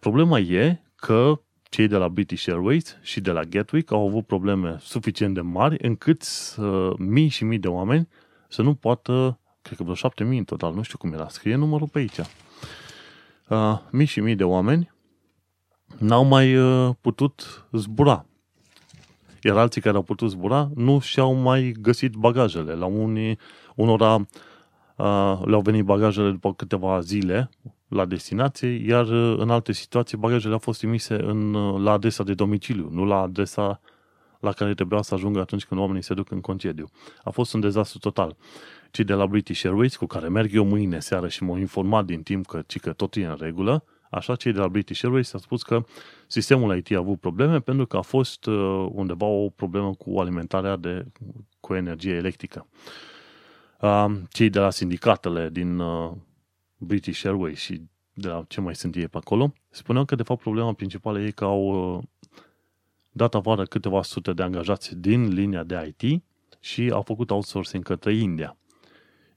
Problema 0.01 0.39
e 0.39 0.83
că 0.95 1.41
cei 1.63 1.87
de 1.87 1.97
la 1.97 2.09
British 2.09 2.49
Airways 2.49 2.97
și 3.03 3.21
de 3.21 3.31
la 3.31 3.43
Gatwick 3.43 3.93
au 3.93 4.07
avut 4.07 4.27
probleme 4.27 4.77
suficient 4.81 5.35
de 5.35 5.41
mari 5.41 5.77
încât 5.81 6.25
uh, 6.59 6.91
mii 6.99 7.29
și 7.29 7.45
mii 7.45 7.59
de 7.59 7.69
oameni 7.69 8.09
să 8.49 8.63
nu 8.63 8.75
poată, 8.75 9.39
cred 9.63 9.77
că 9.77 9.83
vreo 9.83 9.95
șapte 9.95 10.25
mii 10.25 10.39
în 10.39 10.45
total, 10.45 10.75
nu 10.75 10.83
știu 10.83 10.99
cum 10.99 11.13
era, 11.13 11.29
scrie 11.29 11.55
numărul 11.55 11.89
pe 11.89 11.99
aici. 11.99 12.19
Uh, 13.49 13.79
mii 13.91 14.07
și 14.07 14.21
mii 14.21 14.35
de 14.35 14.45
oameni 14.45 14.91
n-au 15.99 16.25
mai 16.25 16.57
uh, 16.57 16.95
putut 17.01 17.67
zbura. 17.73 18.27
Iar 19.43 19.57
alții 19.57 19.81
care 19.81 19.97
au 19.97 20.03
putut 20.03 20.31
zbura 20.31 20.71
nu 20.75 20.99
și-au 20.99 21.35
mai 21.35 21.75
găsit 21.81 22.13
bagajele. 22.13 22.75
La 22.75 22.87
unii, 22.87 23.39
unora 23.75 24.15
uh, 24.15 25.41
le-au 25.45 25.61
venit 25.61 25.85
bagajele 25.85 26.31
după 26.31 26.55
câteva 26.55 27.01
zile, 27.01 27.51
la 27.89 28.05
destinație, 28.05 28.69
iar 28.69 29.09
uh, 29.09 29.39
în 29.39 29.51
alte 29.51 29.73
situații 29.73 30.17
bagajele 30.17 30.53
au 30.53 30.59
fost 30.59 30.79
trimise 30.79 31.15
în, 31.15 31.55
uh, 31.55 31.81
la 31.81 31.93
adresa 31.93 32.23
de 32.23 32.35
domiciliu, 32.35 32.89
nu 32.91 33.05
la 33.05 33.21
adresa 33.21 33.81
la 34.41 34.53
care 34.53 34.75
trebuia 34.75 35.03
să 35.03 35.15
ajungă 35.15 35.41
atunci 35.41 35.65
când 35.65 35.81
oamenii 35.81 36.03
se 36.03 36.15
duc 36.15 36.31
în 36.31 36.41
concediu. 36.41 36.91
A 37.25 37.31
fost 37.31 37.55
un 37.55 37.61
dezastru 37.61 37.99
total. 37.99 38.37
Cei 38.91 39.05
de 39.05 39.13
la 39.13 39.27
British 39.27 39.65
Airways, 39.65 39.97
cu 39.97 40.07
care 40.07 40.29
merg 40.29 40.55
eu 40.55 40.65
mâine 40.65 40.99
seară 41.01 41.29
și 41.29 41.43
m-au 41.43 41.57
informat 41.57 42.05
din 42.05 42.23
timp 42.23 42.47
că, 42.47 42.63
ci 42.67 42.81
că 42.81 42.93
tot 42.93 43.15
e 43.15 43.27
în 43.27 43.37
regulă, 43.41 43.85
așa 44.11 44.37
cei 44.37 44.53
de 44.53 44.59
la 44.59 44.69
British 44.69 45.05
Airways 45.05 45.33
au 45.35 45.41
spus 45.41 45.63
că 45.63 45.85
sistemul 46.27 46.77
IT 46.77 46.93
a 46.93 46.99
avut 46.99 47.21
probleme 47.21 47.61
pentru 47.61 47.87
că 47.87 47.97
a 47.97 48.01
fost 48.01 48.47
uh, 48.47 48.89
undeva 48.93 49.27
o 49.27 49.49
problemă 49.49 49.95
cu 49.95 50.19
alimentarea 50.19 50.77
de, 50.77 51.07
cu 51.61 51.75
energie 51.75 52.15
electrică. 52.15 52.67
Cei 54.31 54.51
de 54.51 54.59
la 54.59 54.71
sindicatele 54.71 55.49
din 55.53 55.83
British 56.79 57.25
Airways 57.25 57.59
și 57.59 57.83
de 58.13 58.29
la 58.29 58.45
ce 58.49 58.61
mai 58.61 58.75
sunt 58.75 58.97
ei 58.97 59.09
pe 59.09 59.17
acolo, 59.17 59.53
spuneau 59.71 60.05
că 60.05 60.15
de 60.15 60.23
fapt 60.23 60.41
problema 60.41 60.73
principală 60.73 61.21
e 61.21 61.31
că 61.31 61.45
au 61.45 61.95
uh, 61.97 62.03
dat 63.11 63.35
afară 63.35 63.65
câteva 63.65 64.03
sute 64.03 64.33
de 64.33 64.43
angajați 64.43 64.97
din 64.97 65.29
linia 65.29 65.65
de 65.65 65.95
IT 65.99 66.23
și 66.61 66.91
au 66.93 67.03
făcut 67.03 67.31
outsourcing 67.31 67.85
către 67.85 68.15
India. 68.15 68.57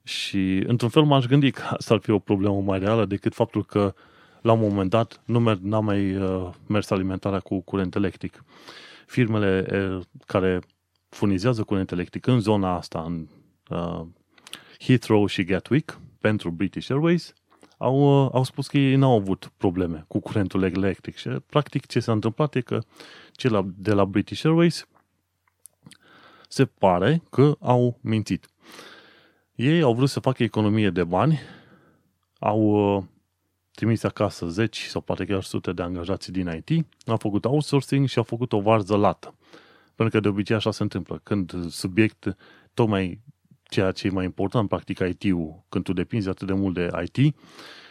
Și 0.03 0.63
într-un 0.67 0.89
fel 0.89 1.03
m-aș 1.03 1.25
gândi 1.25 1.51
că 1.51 1.61
asta 1.69 1.93
ar 1.93 1.99
fi 1.99 2.11
o 2.11 2.19
problemă 2.19 2.61
mai 2.61 2.79
reală 2.79 3.05
decât 3.05 3.33
faptul 3.33 3.65
că 3.65 3.93
la 4.41 4.51
un 4.51 4.59
moment 4.59 4.89
dat 4.89 5.21
nu 5.25 5.39
mer- 5.39 5.59
n-a 5.61 5.79
mai 5.79 6.15
uh, 6.15 6.49
mers 6.67 6.89
alimentarea 6.89 7.39
cu 7.39 7.61
curent 7.61 7.95
electric. 7.95 8.43
Firmele 9.05 9.65
uh, 9.71 10.01
care 10.25 10.59
furnizează 11.09 11.63
curent 11.63 11.91
electric 11.91 12.27
în 12.27 12.39
zona 12.39 12.75
asta, 12.75 13.01
în 13.01 13.27
uh, 13.69 14.05
Heathrow 14.79 15.25
și 15.25 15.43
Gatwick, 15.43 15.99
pentru 16.21 16.51
British 16.51 16.89
Airways, 16.89 17.33
au, 17.77 18.25
uh, 18.25 18.29
au 18.33 18.43
spus 18.43 18.67
că 18.67 18.77
ei 18.77 18.95
n-au 18.95 19.15
avut 19.15 19.51
probleme 19.57 20.05
cu 20.07 20.19
curentul 20.19 20.63
electric 20.63 21.15
și 21.15 21.29
practic 21.29 21.85
ce 21.85 21.99
s-a 21.99 22.11
întâmplat 22.11 22.55
e 22.55 22.61
că 22.61 22.79
cei 23.31 23.73
de 23.75 23.93
la 23.93 24.05
British 24.05 24.45
Airways 24.45 24.87
se 26.47 26.65
pare 26.65 27.23
că 27.29 27.55
au 27.59 27.97
mințit. 28.01 28.47
Ei 29.55 29.81
au 29.81 29.93
vrut 29.93 30.09
să 30.09 30.19
facă 30.19 30.43
economie 30.43 30.89
de 30.89 31.03
bani, 31.03 31.39
au 32.39 32.59
uh, 32.95 33.03
trimis 33.71 34.03
acasă 34.03 34.47
zeci 34.47 34.85
sau 34.85 35.01
poate 35.01 35.25
chiar 35.25 35.43
sute 35.43 35.71
de 35.71 35.81
angajați 35.81 36.31
din 36.31 36.63
IT, 36.65 36.85
au 37.05 37.17
făcut 37.17 37.45
outsourcing 37.45 38.07
și 38.07 38.17
au 38.17 38.23
făcut 38.23 38.53
o 38.53 38.61
varză 38.61 38.95
lată. 38.95 39.35
Pentru 39.95 40.15
că 40.15 40.19
de 40.19 40.27
obicei 40.27 40.55
așa 40.55 40.71
se 40.71 40.83
întâmplă. 40.83 41.19
Când 41.23 41.69
subiect 41.69 42.37
tocmai 42.73 43.21
ceea 43.71 43.91
ce 43.91 44.07
e 44.07 44.09
mai 44.09 44.25
important, 44.25 44.69
practic 44.69 44.99
IT-ul, 44.99 45.63
când 45.69 45.83
tu 45.83 45.93
depinzi 45.93 46.29
atât 46.29 46.47
de 46.47 46.53
mult 46.53 46.73
de 46.73 46.89
IT, 47.03 47.35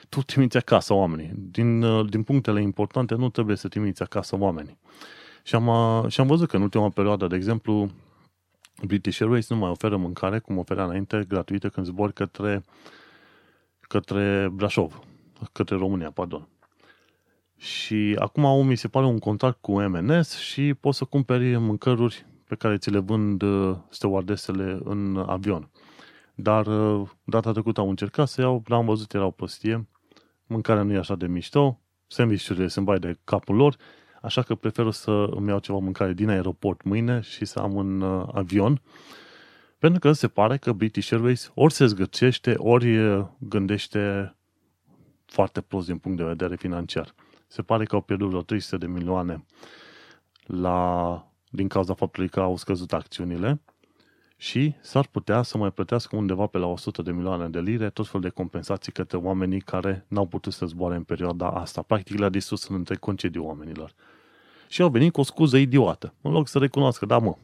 tu 0.09 0.23
trimiți 0.23 0.57
acasă 0.57 0.95
oamenii. 0.95 1.31
Din, 1.35 1.83
uh, 1.83 2.11
din 2.11 2.23
punctele 2.23 2.62
importante 2.62 3.14
nu 3.14 3.29
trebuie 3.29 3.57
să 3.57 3.69
trimiți 3.69 4.03
acasă 4.03 4.37
oamenii. 4.38 4.79
Și 5.43 5.55
am, 5.55 5.66
uh, 5.66 6.11
și 6.11 6.21
am 6.21 6.27
văzut 6.27 6.49
că 6.49 6.57
în 6.57 6.62
ultima 6.62 6.88
perioadă, 6.88 7.27
de 7.27 7.37
exemplu, 7.37 7.90
British 8.87 9.21
Airways 9.21 9.49
nu 9.49 9.57
mai 9.57 9.71
oferă 9.71 9.97
mâncare, 9.97 10.38
cum 10.38 10.59
oferea 10.59 10.85
înainte, 10.85 11.25
gratuită 11.29 11.69
când 11.69 11.87
zbori 11.87 12.12
către, 12.12 12.64
către 13.81 14.49
Brașov, 14.53 15.01
către 15.53 15.77
România, 15.77 16.11
pardon. 16.11 16.49
Și 17.57 18.16
acum 18.19 18.45
au, 18.45 18.62
mi 18.62 18.77
se 18.77 18.88
pare, 18.88 19.07
un 19.07 19.19
contract 19.19 19.59
cu 19.61 19.81
MNS 19.81 20.37
și 20.38 20.75
poți 20.75 20.99
să 20.99 21.05
cumperi 21.05 21.57
mâncăruri 21.57 22.27
pe 22.51 22.57
care 22.57 22.77
ți 22.77 22.91
le 22.91 22.99
vând 22.99 23.43
uh, 23.43 23.77
stewardesele 23.89 24.81
în 24.85 25.25
avion. 25.27 25.71
Dar 26.35 26.67
uh, 26.67 27.09
data 27.25 27.53
trecută 27.53 27.81
au 27.81 27.89
încercat 27.89 28.29
să 28.29 28.41
iau, 28.41 28.63
l-am 28.67 28.85
văzut, 28.85 29.15
era 29.15 29.25
o 29.25 29.31
prostie, 29.31 29.89
mâncarea 30.47 30.83
nu 30.83 30.93
e 30.93 30.97
așa 30.97 31.15
de 31.15 31.27
mișto, 31.27 31.81
sandvișurile 32.07 32.69
sunt 32.69 32.85
bai 32.85 32.99
de 32.99 33.19
capul 33.25 33.57
lor, 33.57 33.77
așa 34.23 34.43
că 34.43 34.55
prefer 34.55 34.91
să 34.91 35.11
îmi 35.11 35.49
iau 35.49 35.59
ceva 35.59 35.79
mâncare 35.79 36.13
din 36.13 36.29
aeroport 36.29 36.83
mâine 36.83 37.21
și 37.21 37.45
să 37.45 37.59
am 37.59 37.77
în 37.77 38.01
uh, 38.01 38.29
avion, 38.33 38.81
pentru 39.79 40.01
că 40.01 40.13
se 40.13 40.29
pare 40.29 40.57
că 40.57 40.73
British 40.73 41.13
Airways 41.13 41.51
ori 41.55 41.73
se 41.73 41.87
zgârcește, 41.87 42.55
ori 42.57 42.99
gândește 43.39 44.35
foarte 45.27 45.61
prost 45.61 45.87
din 45.87 45.99
punct 45.99 46.19
de 46.19 46.25
vedere 46.25 46.57
financiar. 46.57 47.15
Se 47.47 47.63
pare 47.63 47.85
că 47.85 47.95
au 47.95 48.01
pierdut 48.01 48.29
vreo 48.29 48.43
300 48.43 48.77
de 48.77 48.87
milioane 48.87 49.45
la, 50.47 51.30
din 51.51 51.69
cauza 51.69 51.95
faptului 51.95 52.29
că 52.29 52.41
au 52.41 52.57
scăzut 52.57 52.93
acțiunile 52.93 53.61
și 54.37 54.75
s-ar 54.81 55.07
putea 55.07 55.43
să 55.43 55.59
mai 55.59 55.71
plătească 55.71 56.17
undeva 56.17 56.47
pe 56.47 56.59
la 56.59 56.67
100 56.67 57.03
de 57.03 57.13
milioane 57.13 57.49
de 57.49 57.61
lire 57.61 57.91
tot 57.91 58.09
fel 58.09 58.21
de 58.21 58.29
compensații 58.29 58.93
către 58.93 59.17
oamenii 59.17 59.61
care 59.61 60.05
n-au 60.09 60.27
putut 60.27 60.53
să 60.53 60.67
zboare 60.67 60.97
în 60.97 61.03
perioada 61.03 61.51
asta. 61.51 61.83
Practic 61.83 62.19
le-a 62.19 62.29
distrus 62.29 62.69
în 62.69 62.75
între 62.75 62.97
concediu 62.97 63.45
oamenilor. 63.45 63.95
Și 64.69 64.83
au 64.83 64.89
venit 64.89 65.13
cu 65.13 65.21
o 65.21 65.25
scuză 65.25 65.57
idiotă. 65.57 66.15
În 66.21 66.33
loc 66.33 66.49
să 66.49 66.59
recunoască, 66.59 67.07
da 67.07 67.19
mă, 67.19 67.37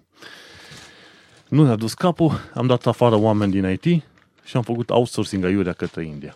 nu 1.48 1.64
ne-a 1.64 1.76
dus 1.76 1.94
capul, 1.94 2.32
am 2.54 2.66
dat 2.66 2.86
afară 2.86 3.16
oameni 3.16 3.52
din 3.52 3.78
IT 3.82 4.02
și 4.44 4.56
am 4.56 4.62
făcut 4.62 4.90
outsourcing 4.90 5.44
aiurea 5.44 5.72
către 5.72 6.04
India. 6.04 6.34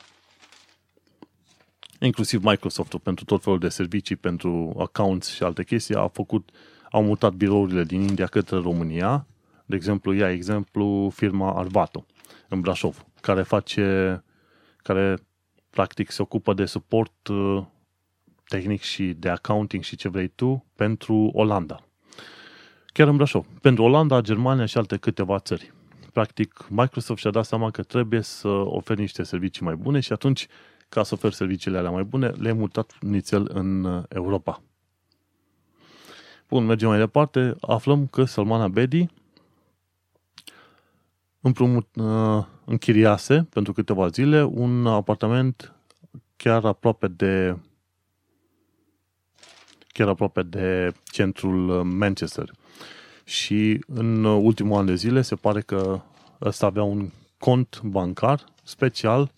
Inclusiv 2.00 2.42
Microsoft 2.42 2.96
pentru 2.96 3.24
tot 3.24 3.42
felul 3.42 3.58
de 3.58 3.68
servicii, 3.68 4.16
pentru 4.16 4.74
accounts 4.78 5.28
și 5.28 5.42
alte 5.42 5.64
chestii, 5.64 5.94
a 5.94 6.08
făcut, 6.08 6.50
au 6.90 7.04
mutat 7.04 7.32
birourile 7.32 7.84
din 7.84 8.00
India 8.00 8.26
către 8.26 8.56
România. 8.56 9.26
De 9.66 9.76
exemplu, 9.76 10.12
ia 10.12 10.30
exemplu 10.30 11.10
firma 11.14 11.52
Arvato 11.58 12.06
în 12.48 12.60
Brașov, 12.60 13.06
care 13.20 13.42
face, 13.42 14.24
care 14.76 15.18
practic 15.70 16.10
se 16.10 16.22
ocupă 16.22 16.54
de 16.54 16.64
suport 16.64 17.28
uh, 17.28 17.62
tehnic 18.48 18.80
și 18.80 19.04
de 19.04 19.28
accounting 19.28 19.82
și 19.82 19.96
ce 19.96 20.08
vrei 20.08 20.28
tu 20.28 20.64
pentru 20.74 21.30
Olanda 21.34 21.84
chiar 22.92 23.08
în 23.08 23.16
Brașov, 23.16 23.46
pentru 23.60 23.82
Olanda, 23.82 24.20
Germania 24.20 24.66
și 24.66 24.78
alte 24.78 24.96
câteva 24.96 25.38
țări. 25.38 25.72
Practic, 26.12 26.66
Microsoft 26.68 27.20
și-a 27.20 27.30
dat 27.30 27.44
seama 27.44 27.70
că 27.70 27.82
trebuie 27.82 28.20
să 28.20 28.48
oferi 28.48 29.00
niște 29.00 29.22
servicii 29.22 29.64
mai 29.64 29.74
bune 29.74 30.00
și 30.00 30.12
atunci, 30.12 30.46
ca 30.88 31.02
să 31.02 31.14
oferi 31.14 31.34
serviciile 31.34 31.78
alea 31.78 31.90
mai 31.90 32.02
bune, 32.02 32.28
le-a 32.28 32.54
mutat 32.54 32.96
nițel 33.00 33.50
în 33.54 33.84
uh, 33.84 34.02
Europa. 34.08 34.62
Bun, 36.50 36.64
mergem 36.64 36.88
mai 36.88 36.98
departe. 36.98 37.56
Aflăm 37.60 38.06
că 38.06 38.24
Salman 38.24 38.60
Abedi 38.60 39.06
împrumut, 41.40 41.86
uh, 41.94 42.44
închiriase 42.64 43.46
pentru 43.50 43.72
câteva 43.72 44.08
zile 44.08 44.42
un 44.42 44.86
apartament 44.86 45.74
chiar 46.36 46.64
aproape 46.64 47.08
de 47.08 47.56
chiar 49.86 50.08
aproape 50.08 50.42
de 50.42 50.92
centrul 51.04 51.68
uh, 51.68 51.80
Manchester 51.98 52.50
și 53.24 53.84
în 53.86 54.24
ultimul 54.24 54.78
an 54.78 54.86
de 54.86 54.94
zile 54.94 55.22
se 55.22 55.34
pare 55.34 55.60
că 55.60 56.00
ăsta 56.40 56.66
avea 56.66 56.82
un 56.82 57.10
cont 57.38 57.80
bancar 57.82 58.44
special 58.62 59.30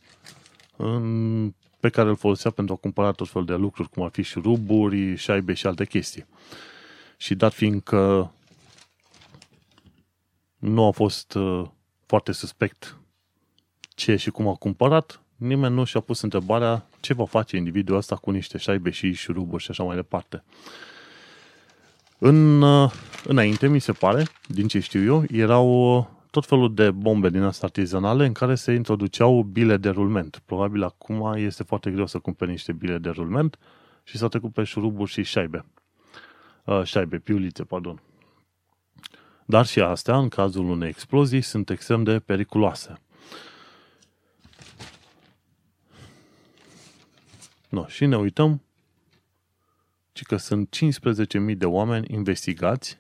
în, 0.77 1.55
pe 1.81 1.89
care 1.89 2.09
îl 2.09 2.17
folosea 2.17 2.51
pentru 2.51 2.75
a 2.75 2.77
cumpăra 2.77 3.11
tot 3.11 3.29
fel 3.29 3.45
de 3.45 3.55
lucruri, 3.55 3.89
cum 3.89 4.03
ar 4.03 4.11
fi 4.13 4.23
șuruburi, 4.23 5.17
șaibe 5.17 5.53
și 5.53 5.67
alte 5.67 5.87
chestii. 5.87 6.27
Și 7.23 7.35
dat 7.35 7.53
fiind 7.53 7.83
că 7.83 8.29
nu 10.59 10.87
a 10.87 10.91
fost 10.91 11.35
uh, 11.35 11.65
foarte 12.07 12.33
suspect 12.33 12.97
ce 13.81 14.17
și 14.17 14.31
cum 14.31 14.49
a 14.49 14.55
cumpărat, 14.55 15.23
nimeni 15.37 15.75
nu 15.75 15.85
și-a 15.85 16.01
pus 16.01 16.21
întrebarea 16.21 16.87
ce 17.01 17.15
va 17.15 17.25
face 17.25 17.57
individul 17.57 17.97
ăsta 17.97 18.17
cu 18.17 18.31
niște 18.31 18.59
șaibe 18.59 18.91
și 18.91 19.13
șuruburi 19.13 19.63
și 19.63 19.71
așa 19.71 19.83
mai 19.83 19.97
departe. 19.97 20.45
În, 22.19 22.63
uh, 22.63 22.93
înainte, 23.25 23.69
mi 23.69 23.81
se 23.81 23.93
pare, 23.93 24.27
din 24.47 24.69
ce 24.69 24.81
știu 24.81 25.03
eu, 25.03 25.25
erau 25.31 25.97
uh, 25.97 26.07
tot 26.31 26.47
felul 26.47 26.75
de 26.75 26.91
bombe 26.91 27.31
din 27.31 27.43
astea 27.43 27.67
artizanale 27.67 28.27
în 28.27 28.33
care 28.33 28.55
se 28.55 28.73
introduceau 28.73 29.43
bile 29.43 29.77
de 29.77 29.89
rulment. 29.89 30.43
Probabil 30.47 30.83
acum 30.83 31.35
este 31.37 31.63
foarte 31.63 31.91
greu 31.91 32.07
să 32.07 32.19
cumperi 32.19 32.51
niște 32.51 32.73
bile 32.73 32.99
de 32.99 33.09
rulment 33.09 33.59
și 34.03 34.17
să 34.17 34.29
trecut 34.29 34.53
pe 34.53 34.65
șuruburi 34.65 35.11
și 35.11 35.23
șaibe. 35.23 35.65
Uh, 36.65 36.83
șaibe, 36.85 37.19
piulițe, 37.19 37.65
pardon. 37.65 38.03
Dar 39.47 39.67
și 39.67 39.81
astea, 39.81 40.19
în 40.19 40.29
cazul 40.29 40.71
unei 40.71 40.89
explozii, 40.89 41.41
sunt 41.41 41.71
extrem 41.71 42.03
de 42.03 42.19
periculoase. 42.19 43.01
No, 47.69 47.87
și 47.87 48.07
ne 48.07 48.17
uităm 48.17 48.63
ci 50.13 50.23
că 50.23 50.37
sunt 50.37 50.77
15.000 51.51 51.57
de 51.57 51.67
oameni 51.67 52.15
investigați 52.15 52.99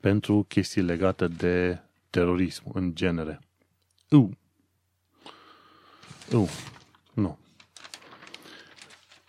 pentru 0.00 0.42
chestii 0.48 0.82
legate 0.82 1.28
de 1.28 1.80
terorism 2.10 2.70
în 2.72 2.94
genere. 2.94 3.40
U. 4.10 4.30
U. 6.32 6.48
Nu. 7.14 7.38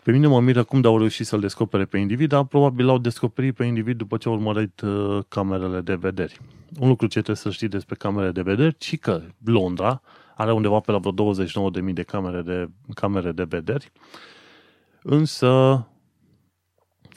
Pe 0.08 0.14
mine 0.14 0.28
mă 0.28 0.40
miră 0.40 0.64
cum 0.64 0.82
au 0.86 0.98
reușit 0.98 1.26
să-l 1.26 1.40
descopere 1.40 1.86
pe 1.86 1.98
individ, 1.98 2.30
dar 2.30 2.46
probabil 2.46 2.86
l-au 2.86 2.98
descoperit 2.98 3.56
pe 3.56 3.66
individ 3.66 3.98
după 3.98 4.18
ce 4.18 4.28
au 4.28 4.34
urmărit 4.34 4.82
uh, 4.82 5.24
camerele 5.28 5.82
de 5.82 5.96
vederi. 5.96 6.40
Un 6.80 6.88
lucru 6.88 7.06
ce 7.06 7.14
trebuie 7.14 7.36
să 7.36 7.50
știi 7.50 7.68
despre 7.68 7.96
camerele 7.96 8.32
de 8.32 8.42
vederi, 8.42 8.78
ci 8.78 9.00
că 9.00 9.22
Londra 9.44 10.02
are 10.36 10.54
undeva 10.54 10.80
pe 10.80 10.92
la 10.92 10.98
vreo 10.98 11.34
29.000 11.34 11.94
de 11.94 12.04
camere 12.04 12.42
de, 12.42 12.70
camere 12.94 13.32
de 13.32 13.44
vederi, 13.44 13.92
însă 15.04 15.86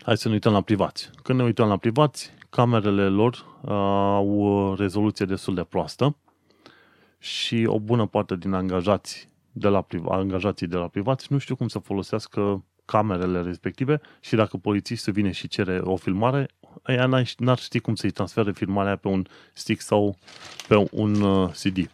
Hai 0.03 0.16
să 0.16 0.29
ne 0.29 0.35
uităm 0.35 0.53
la 0.53 0.61
privați. 0.61 1.11
Când 1.22 1.38
ne 1.38 1.44
uităm 1.44 1.68
la 1.68 1.76
privați, 1.76 2.31
camerele 2.48 3.09
lor 3.09 3.33
uh, 3.62 3.70
au 4.14 4.40
o 4.40 4.74
rezoluție 4.74 5.26
destul 5.26 5.55
de 5.55 5.62
proastă 5.62 6.16
și 7.18 7.64
o 7.66 7.81
bună 7.81 8.07
parte 8.07 8.37
din 8.37 8.53
angajați 8.53 9.29
de 9.53 9.68
la 9.68 9.81
priva, 9.81 10.14
angajații 10.14 10.66
de 10.66 10.76
la 10.76 10.88
privați 10.88 11.26
nu 11.33 11.38
știu 11.38 11.57
cum 11.57 11.68
să 11.68 11.79
folosească 11.79 12.64
camerele 12.90 13.42
respective 13.42 14.00
și 14.20 14.35
dacă 14.35 14.57
polițistul 14.57 15.12
vine 15.12 15.31
și 15.31 15.48
cere 15.48 15.79
o 15.79 15.96
filmare, 15.96 16.48
ea 16.87 17.07
n-ar 17.37 17.59
ști 17.59 17.79
cum 17.79 17.94
să-i 17.94 18.11
transfere 18.11 18.53
filmarea 18.53 18.96
pe 18.96 19.09
un 19.09 19.26
stick 19.53 19.81
sau 19.81 20.16
pe 20.68 20.87
un 20.90 21.20
uh, 21.20 21.50
CD. 21.50 21.90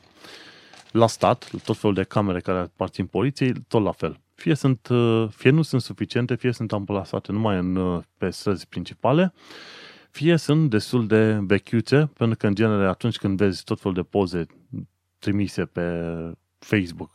La 0.91 1.07
stat, 1.07 1.51
tot 1.65 1.77
felul 1.77 1.95
de 1.95 2.03
camere 2.03 2.41
care 2.41 2.59
aparțin 2.59 3.07
poliției, 3.07 3.53
tot 3.69 3.83
la 3.83 3.93
fel 3.93 4.21
fie, 4.37 4.55
sunt, 4.55 4.89
uh, 4.89 5.29
fie 5.31 5.51
nu 5.51 5.63
sunt 5.63 5.83
suficiente, 5.83 6.35
fie 6.35 6.53
sunt 6.53 6.73
amplasate 6.73 7.33
numai 7.33 7.59
în, 7.59 7.77
uh, 7.77 8.03
pe 8.19 8.31
străzi 8.31 8.69
principale, 8.69 9.33
fie 10.11 10.37
sunt 10.37 10.71
destul 10.71 11.07
de 11.07 11.39
vechiuțe, 11.41 12.11
pentru 12.17 12.37
că, 12.37 12.47
în 12.47 12.55
genere, 12.55 12.87
atunci 12.87 13.17
când 13.17 13.37
vezi 13.37 13.65
tot 13.65 13.81
felul 13.81 13.97
de 13.97 14.03
poze 14.03 14.47
trimise 15.19 15.65
pe 15.65 16.03
Facebook 16.59 17.15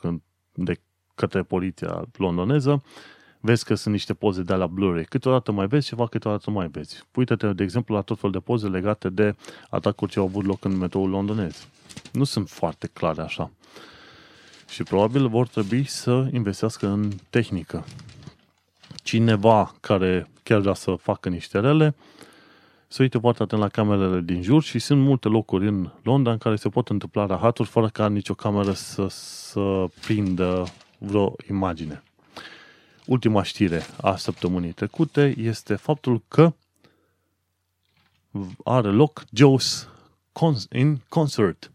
de 0.54 0.80
către 1.16 1.44
poliția 1.44 2.02
londoneză, 2.18 2.84
vezi 3.42 3.66
că 3.66 3.76
sunt 3.76 3.94
niște 3.94 4.14
poze 4.14 4.42
de 4.42 4.54
la 4.54 4.68
blurry. 4.68 5.06
Câteodată 5.06 5.52
mai 5.52 5.68
vezi 5.68 5.88
ceva, 5.88 6.08
câteodată 6.08 6.44
nu 6.48 6.54
mai 6.54 6.68
vezi. 6.68 7.04
Uită-te, 7.16 7.54
de 7.54 7.64
exemplu, 7.64 7.96
la 7.96 8.02
tot 8.02 8.20
felul 8.20 8.32
de 8.32 8.40
poze 8.40 8.68
legate 8.68 9.10
de 9.10 9.36
atacuri 9.70 10.12
ce 10.12 10.20
au 10.20 10.26
avut 10.26 10.46
loc 10.46 10.66
în 10.66 10.78
metroul 10.78 11.10
londonez. 11.10 11.68
Nu 12.12 12.24
sunt 12.24 12.50
foarte 12.50 12.90
clare 12.94 13.22
așa 13.22 13.52
și 14.72 14.84
probabil 14.84 15.28
vor 15.28 15.48
trebui 15.48 15.84
să 15.84 16.28
investească 16.32 16.88
în 16.88 17.12
tehnică. 17.30 17.86
Cineva 19.04 19.76
care 19.80 20.30
chiar 20.44 20.60
vrea 20.60 20.74
să 20.74 20.96
facă 20.96 21.30
niște 21.30 21.60
rele, 21.60 21.96
să 22.88 23.02
uite 23.02 23.18
foarte 23.18 23.44
atent 23.44 23.62
la 23.62 23.68
camerele 23.68 24.22
din 24.22 24.42
jur 24.42 24.64
și 24.64 24.80
sunt 24.80 25.02
multe 25.02 25.28
locuri 25.28 25.68
în 25.68 25.92
Londra 26.04 26.32
în 26.32 26.38
care 26.38 26.56
se 26.56 26.70
pot 26.70 26.90
întâmpla 26.90 27.26
rahaturi 27.26 27.70
fără 27.70 27.88
ca 27.88 28.10
nicio 28.10 28.34
cameră 28.34 28.72
să, 28.72 29.08
să 29.10 29.86
prindă 30.02 30.66
vreo 30.98 31.36
imagine. 31.50 32.04
Ultima 33.06 33.44
știre 33.44 33.86
a 34.02 34.16
săptămânii 34.16 34.72
trecute 34.72 35.34
este 35.38 35.76
faptul 35.76 36.24
că 36.28 36.54
are 38.64 38.88
loc 38.88 39.24
Joe's 39.24 39.90
in 40.72 41.02
Concert 41.10 41.72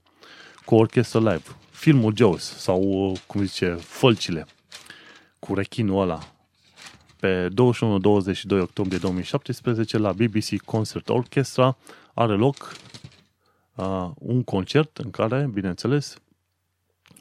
cu 0.64 0.74
orchestră 0.74 1.18
live. 1.18 1.44
Filmul 1.70 2.16
Jaws 2.16 2.42
sau, 2.42 3.12
cum 3.26 3.44
zice, 3.44 3.74
Fălcile 3.74 4.46
cu 5.38 5.54
rechinul 5.54 6.00
ăla. 6.00 6.18
Pe 7.20 7.48
21-22 7.48 7.52
octombrie 8.60 8.98
2017 8.98 9.98
la 9.98 10.12
BBC 10.12 10.62
Concert 10.64 11.08
Orchestra 11.08 11.76
are 12.14 12.32
loc 12.32 12.72
uh, 13.74 14.10
un 14.14 14.42
concert 14.42 14.98
în 14.98 15.10
care, 15.10 15.50
bineînțeles, 15.52 16.16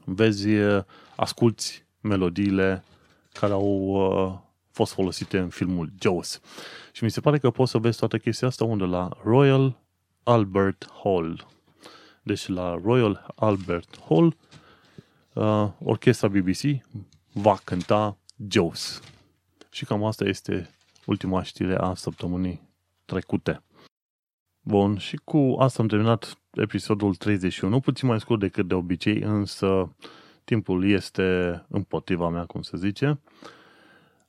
vezi, 0.03 0.47
asculți 1.15 1.85
melodiile 2.01 2.83
care 3.39 3.53
au 3.53 3.67
uh, 3.87 4.37
fost 4.71 4.93
folosite 4.93 5.37
în 5.37 5.49
filmul 5.49 5.91
Jaws. 5.99 6.39
Și 6.91 7.03
mi 7.03 7.11
se 7.11 7.21
pare 7.21 7.37
că 7.37 7.49
poți 7.49 7.71
să 7.71 7.77
vezi 7.77 7.97
toată 7.97 8.17
chestia 8.17 8.47
asta 8.47 8.63
unde 8.63 8.83
la 8.83 9.09
Royal 9.23 9.79
Albert 10.23 10.87
Hall. 11.03 11.47
Deci 12.23 12.47
la 12.47 12.79
Royal 12.83 13.25
Albert 13.35 13.99
Hall, 14.09 14.35
uh, 15.33 15.67
orchestra 15.83 16.27
BBC 16.27 16.85
va 17.31 17.59
cânta 17.63 18.17
Jaws. 18.47 19.01
Și 19.69 19.85
cam 19.85 20.03
asta 20.03 20.25
este 20.25 20.69
ultima 21.05 21.43
știre 21.43 21.75
a 21.75 21.93
săptămânii 21.93 22.69
trecute. 23.05 23.63
Bun, 24.61 24.97
și 24.97 25.19
cu 25.23 25.55
asta 25.59 25.81
am 25.81 25.87
terminat 25.87 26.37
episodul 26.51 27.15
31, 27.15 27.79
puțin 27.79 28.07
mai 28.07 28.19
scurt 28.19 28.39
decât 28.39 28.67
de 28.67 28.73
obicei, 28.73 29.21
însă 29.21 29.95
timpul 30.45 30.89
este 30.89 31.61
împotriva 31.69 32.29
mea, 32.29 32.45
cum 32.45 32.61
se 32.61 32.77
zice. 32.77 33.19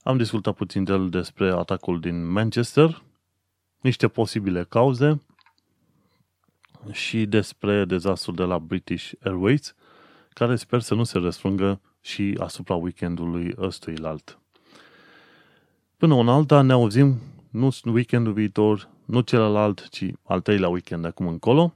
Am 0.03 0.17
discutat 0.17 0.55
puțin 0.55 0.85
de 0.85 0.93
el 0.93 1.09
despre 1.09 1.51
atacul 1.51 2.01
din 2.01 2.31
Manchester, 2.31 3.03
niște 3.81 4.09
posibile 4.09 4.65
cauze 4.65 5.21
și 6.93 7.27
despre 7.27 7.85
dezastrul 7.85 8.35
de 8.35 8.43
la 8.43 8.59
British 8.59 9.13
Airways, 9.25 9.75
care 10.29 10.57
sper 10.57 10.81
să 10.81 10.95
nu 10.95 11.05
se 11.05 11.19
răsfrângă 11.19 11.81
și 12.01 12.37
asupra 12.41 12.75
weekendului 12.75 13.55
ăstuilalt. 13.59 14.39
Până 15.97 16.15
un 16.15 16.29
alta 16.29 16.63
ne 16.63 16.73
auzim 16.73 17.21
nu 17.51 17.71
weekendul 17.85 18.33
viitor, 18.33 18.89
nu 19.05 19.21
celălalt, 19.21 19.89
ci 19.89 20.05
al 20.23 20.41
treilea 20.41 20.69
weekend 20.69 21.03
de 21.03 21.09
acum 21.09 21.27
încolo. 21.27 21.75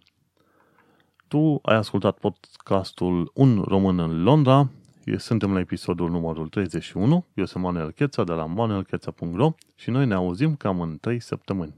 Tu 1.30 1.58
ai 1.62 1.76
ascultat 1.76 2.18
podcastul 2.18 3.30
Un 3.34 3.64
român 3.68 3.98
în 3.98 4.22
Londra, 4.22 4.68
suntem 5.16 5.52
la 5.52 5.58
episodul 5.58 6.10
numărul 6.10 6.48
31, 6.48 7.24
eu 7.34 7.44
sunt 7.44 7.62
Manuel 7.62 7.90
Cheța 7.90 8.24
de 8.24 8.32
la 8.32 8.44
manuelcheța.ro 8.44 9.54
și 9.74 9.90
noi 9.90 10.06
ne 10.06 10.14
auzim 10.14 10.56
cam 10.56 10.80
în 10.80 10.98
3 11.00 11.20
săptămâni. 11.20 11.74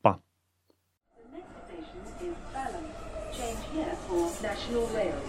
Pa! 0.00 0.22
The 1.14 1.22
next 1.32 1.50
station 1.64 2.28
is 2.28 2.36
Balham. 2.52 2.84
Change 3.38 3.64
here 3.74 3.96
for 4.06 4.24
National 4.42 4.86
Rail. 4.94 5.23